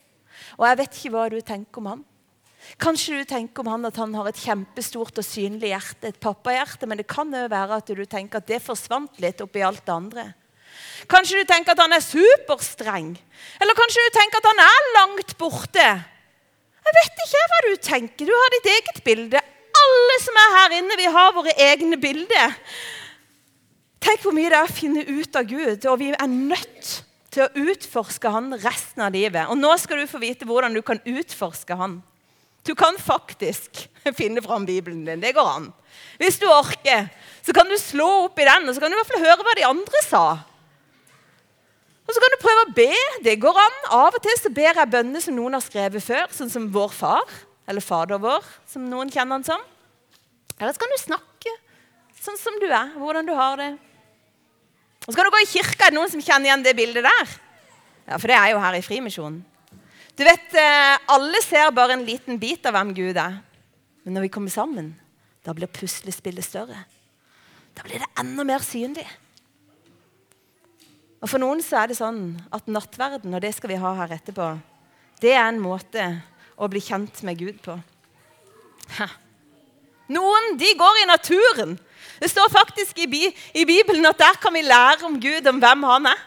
Og 0.58 0.66
jeg 0.68 0.80
vet 0.82 0.98
ikke 0.98 1.12
hva 1.14 1.28
du 1.32 1.38
tenker 1.40 1.80
om 1.80 1.88
han. 1.92 2.02
Kanskje 2.82 3.22
du 3.22 3.28
tenker 3.28 3.64
om 3.64 3.72
han 3.72 3.88
at 3.88 3.98
han 3.98 4.12
har 4.14 4.28
et 4.28 4.38
kjempestort 4.38 5.18
og 5.18 5.26
synlig 5.26 5.72
hjerte, 5.72 6.12
et 6.12 6.20
pappahjerte, 6.22 6.86
men 6.86 7.00
det 7.00 7.08
kan 7.10 7.32
jo 7.34 7.42
være 7.50 7.80
at 7.80 7.90
du 7.90 8.04
tenker 8.06 8.38
at 8.38 8.48
det 8.48 8.62
forsvant 8.62 9.18
litt 9.22 9.42
oppi 9.42 9.64
alt 9.66 9.82
det 9.86 9.94
andre. 9.94 10.26
Kanskje 11.10 11.42
du 11.42 11.48
tenker 11.48 11.74
at 11.74 11.82
han 11.82 11.96
er 11.96 12.04
superstreng. 12.04 13.10
Eller 13.60 13.78
kanskje 13.78 14.04
du 14.06 14.14
tenker 14.14 14.40
at 14.40 14.50
han 14.52 14.62
er 14.64 14.90
langt 14.98 15.34
borte. 15.40 15.88
Jeg 16.82 16.96
vet 16.98 17.24
ikke 17.26 17.42
hva 17.50 17.60
du 17.66 17.72
tenker. 17.88 18.28
Du 18.28 18.34
har 18.34 18.54
ditt 18.54 18.70
eget 18.72 19.02
bilde. 19.06 19.41
Som 20.22 20.38
er 20.38 20.56
her 20.58 20.76
inne, 20.78 20.98
vi 20.98 21.08
har 21.10 21.34
våre 21.34 21.54
egne 21.58 21.98
bilder. 22.00 22.54
Tenk 24.02 24.22
hvor 24.24 24.34
mye 24.34 24.50
det 24.50 24.58
er 24.58 24.66
å 24.66 24.74
finne 24.74 25.02
ut 25.06 25.38
av 25.38 25.46
Gud, 25.46 25.86
og 25.86 25.98
vi 26.00 26.10
er 26.12 26.30
nødt 26.30 26.92
til 27.32 27.44
å 27.46 27.68
utforske 27.70 28.30
han 28.30 28.52
resten 28.60 29.04
av 29.04 29.14
livet. 29.14 29.48
Og 29.50 29.58
nå 29.58 29.70
skal 29.80 30.02
du 30.02 30.10
få 30.10 30.20
vite 30.22 30.46
hvordan 30.48 30.74
du 30.76 30.82
kan 30.84 31.00
utforske 31.08 31.78
han. 31.78 32.00
Du 32.66 32.74
kan 32.78 32.98
faktisk 33.00 33.86
finne 34.20 34.42
fram 34.44 34.66
Bibelen 34.68 35.04
din. 35.06 35.22
Det 35.22 35.34
går 35.34 35.48
an. 35.56 35.70
Hvis 36.20 36.38
du 36.38 36.46
orker, 36.50 37.08
så 37.42 37.54
kan 37.56 37.68
du 37.70 37.76
slå 37.80 38.08
opp 38.26 38.38
i 38.38 38.46
den 38.46 38.68
og 38.68 38.74
så 38.74 38.82
kan 38.82 38.92
du 38.92 38.96
i 38.96 39.00
hvert 39.00 39.12
fall 39.14 39.24
høre 39.24 39.46
hva 39.46 39.56
de 39.58 39.68
andre 39.68 40.02
sa. 40.06 40.24
Og 42.02 42.14
så 42.14 42.22
kan 42.22 42.34
du 42.34 42.42
prøve 42.42 42.66
å 42.66 42.74
be. 42.76 42.92
Det 43.24 43.38
går 43.42 43.58
an. 43.62 43.80
Av 44.02 44.14
og 44.14 44.22
til 44.22 44.38
så 44.38 44.50
ber 44.52 44.76
jeg 44.76 44.92
bønner 44.92 45.22
som 45.22 45.36
noen 45.38 45.56
har 45.56 45.64
skrevet 45.64 46.04
før, 46.04 46.26
sånn 46.34 46.50
som 46.52 46.70
vår 46.74 46.94
far. 46.94 47.36
Eller 47.70 47.84
Fader 47.84 48.18
vår, 48.20 48.46
som 48.68 48.84
noen 48.90 49.10
kjenner 49.10 49.38
han 49.38 49.46
som. 49.46 49.62
Eller 50.62 50.74
så 50.76 50.78
kan 50.78 50.92
du 50.94 51.00
snakke 51.00 51.52
sånn 52.22 52.38
som 52.38 52.58
du 52.62 52.68
er, 52.70 52.92
hvordan 52.94 53.26
du 53.26 53.32
har 53.34 53.56
det. 53.58 53.72
Og 55.02 55.08
så 55.08 55.16
kan 55.18 55.26
du 55.26 55.34
gå 55.34 55.40
i 55.42 55.48
kirka. 55.50 55.88
Er 55.88 55.90
det 55.90 55.98
noen 55.98 56.12
som 56.12 56.22
kjenner 56.22 56.46
igjen 56.46 56.62
det 56.62 56.76
bildet 56.78 57.02
der? 57.02 57.32
Ja, 58.06 58.18
For 58.18 58.30
det 58.30 58.36
er 58.38 58.52
jo 58.52 58.60
her 58.62 58.76
i 58.78 58.84
Frimisjonen. 58.86 59.40
Du 60.14 60.22
vet, 60.22 60.54
eh, 60.54 60.98
Alle 61.10 61.40
ser 61.42 61.72
bare 61.74 61.96
en 61.96 62.06
liten 62.06 62.38
bit 62.38 62.64
av 62.66 62.76
hvem 62.76 62.92
Gud 62.94 63.16
er. 63.16 63.40
Men 64.04 64.14
når 64.14 64.28
vi 64.28 64.34
kommer 64.36 64.54
sammen, 64.54 64.94
da 65.42 65.52
blir 65.52 65.66
puslespillet 65.66 66.46
større. 66.46 66.84
Da 67.74 67.82
blir 67.82 67.98
det 67.98 68.10
enda 68.20 68.44
mer 68.44 68.62
synlig. 68.62 69.08
Og 71.22 71.28
For 71.28 71.38
noen 71.38 71.62
så 71.62 71.82
er 71.82 71.90
det 71.90 71.98
sånn 71.98 72.38
at 72.52 72.70
nattverden, 72.70 73.34
og 73.34 73.42
det 73.42 73.54
skal 73.54 73.70
vi 73.70 73.82
ha 73.82 73.94
her 73.94 74.14
etterpå, 74.14 74.60
det 75.22 75.34
er 75.34 75.48
en 75.48 75.60
måte 75.62 76.22
å 76.58 76.68
bli 76.70 76.80
kjent 76.82 77.22
med 77.22 77.38
Gud 77.38 77.60
på. 77.62 77.76
Ha. 78.98 79.08
Noen 80.12 80.56
de 80.60 80.72
går 80.78 81.02
i 81.02 81.08
naturen. 81.08 81.76
Det 82.22 82.30
står 82.30 82.52
faktisk 82.52 82.98
i, 83.02 83.08
i, 83.54 83.64
Bibelen 83.66 84.06
at 84.06 84.20
der 84.20 84.36
kan 84.42 84.54
vi 84.54 84.62
lære 84.62 85.06
om 85.08 85.18
Gud, 85.20 85.46
om 85.48 85.58
hvem 85.62 85.86
han 85.88 86.10
er. 86.12 86.26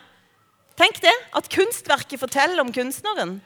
Tenk 0.76 0.98
det, 1.04 1.14
at 1.36 1.48
kunstverket 1.52 2.20
forteller 2.20 2.60
om 2.64 2.74
kunstneren. 2.76 3.38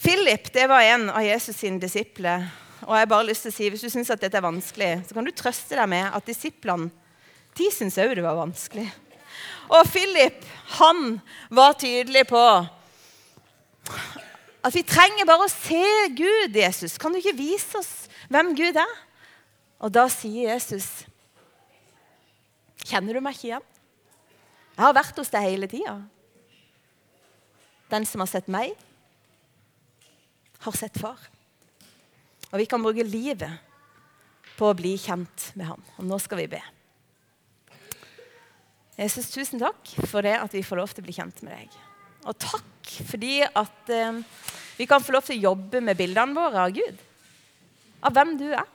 Philip 0.00 0.50
det 0.52 0.66
var 0.68 0.84
en 0.84 1.08
av 1.12 1.24
Jesus 1.24 1.56
sine 1.56 1.80
disipler. 1.80 2.48
Og 2.84 2.94
jeg 2.96 3.04
har 3.04 3.12
bare 3.12 3.28
lyst 3.28 3.44
til 3.44 3.52
å 3.52 3.56
si, 3.56 3.68
Hvis 3.68 3.84
du 3.84 3.92
syns 3.92 4.12
dette 4.12 4.36
er 4.36 4.44
vanskelig, 4.44 4.90
så 5.08 5.16
kan 5.16 5.24
du 5.24 5.32
trøste 5.36 5.76
deg 5.76 5.88
med 5.88 6.08
at 6.08 6.26
disiplene 6.26 6.90
de 7.58 7.66
syns 7.74 7.98
òg 8.00 8.14
det 8.16 8.24
var 8.24 8.38
vanskelig. 8.38 8.86
Og 9.70 9.88
Philip 9.90 10.44
han 10.78 11.20
var 11.50 11.76
tydelig 11.78 12.26
på 12.30 12.44
at 14.60 14.74
vi 14.74 14.82
trenger 14.84 15.28
bare 15.28 15.46
å 15.46 15.52
se 15.52 15.84
Gud, 16.16 16.56
Jesus. 16.56 16.98
Kan 17.00 17.12
du 17.12 17.20
ikke 17.20 17.36
vise 17.38 17.80
oss 17.80 17.92
hvem 18.30 18.52
Gud 18.56 18.76
er? 18.80 18.96
Og 19.80 19.92
da 19.92 20.06
sier 20.12 20.52
Jesus, 20.52 21.06
'Kjenner 22.84 23.14
du 23.14 23.20
meg 23.20 23.34
ikke 23.36 23.48
igjen?' 23.48 23.70
Jeg 24.76 24.86
har 24.86 24.94
vært 24.96 25.16
hos 25.20 25.28
deg 25.28 25.42
hele 25.44 25.68
tida. 25.68 26.00
Den 27.90 28.06
som 28.06 28.20
har 28.20 28.26
sett 28.26 28.48
meg, 28.48 28.72
har 30.60 30.72
sett 30.72 30.96
far. 30.96 31.18
Og 32.52 32.58
vi 32.58 32.64
kan 32.64 32.82
bruke 32.82 33.04
livet 33.04 33.60
på 34.56 34.70
å 34.70 34.76
bli 34.76 34.96
kjent 34.96 35.50
med 35.54 35.66
ham. 35.66 35.84
Og 35.98 36.04
nå 36.08 36.18
skal 36.18 36.38
vi 36.38 36.46
be. 36.46 36.62
Jesus, 38.96 39.30
tusen 39.32 39.60
takk 39.60 39.94
for 40.06 40.24
det 40.24 40.36
at 40.36 40.52
vi 40.52 40.64
får 40.64 40.76
lov 40.76 40.92
til 40.92 41.04
å 41.04 41.08
bli 41.08 41.16
kjent 41.16 41.42
med 41.42 41.56
deg. 41.56 41.89
Og 42.28 42.36
takk 42.36 42.92
fordi 43.06 43.40
at 43.44 43.92
eh, 43.94 44.20
vi 44.80 44.86
kan 44.88 45.02
få 45.02 45.14
lov 45.14 45.24
til 45.26 45.38
å 45.38 45.50
jobbe 45.50 45.82
med 45.84 45.98
bildene 45.98 46.36
våre 46.36 46.66
av 46.66 46.74
Gud. 46.74 47.00
Av 48.04 48.14
hvem 48.16 48.36
du 48.40 48.46
er. 48.48 48.68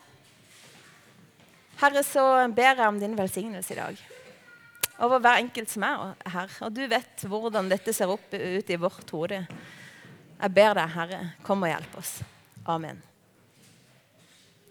Herre, 1.81 2.03
så 2.07 2.23
ber 2.55 2.77
jeg 2.77 2.87
om 2.87 2.99
din 3.01 3.17
velsignelse 3.17 3.73
i 3.73 3.79
dag. 3.79 4.03
Over 5.03 5.19
hver 5.19 5.41
enkelt 5.41 5.71
som 5.71 5.83
er 5.83 6.13
her. 6.31 6.53
Og 6.63 6.77
du 6.77 6.85
vet 6.87 7.25
hvordan 7.27 7.67
dette 7.71 7.93
ser 7.93 8.13
opp 8.13 8.31
ut 8.31 8.69
i 8.71 8.79
vårt 8.79 9.11
hode. 9.11 9.41
Jeg 10.35 10.55
ber 10.55 10.77
deg, 10.77 10.95
Herre, 10.95 11.19
kom 11.43 11.65
og 11.65 11.73
hjelp 11.73 11.99
oss. 11.99 12.15
Amen. 12.69 13.03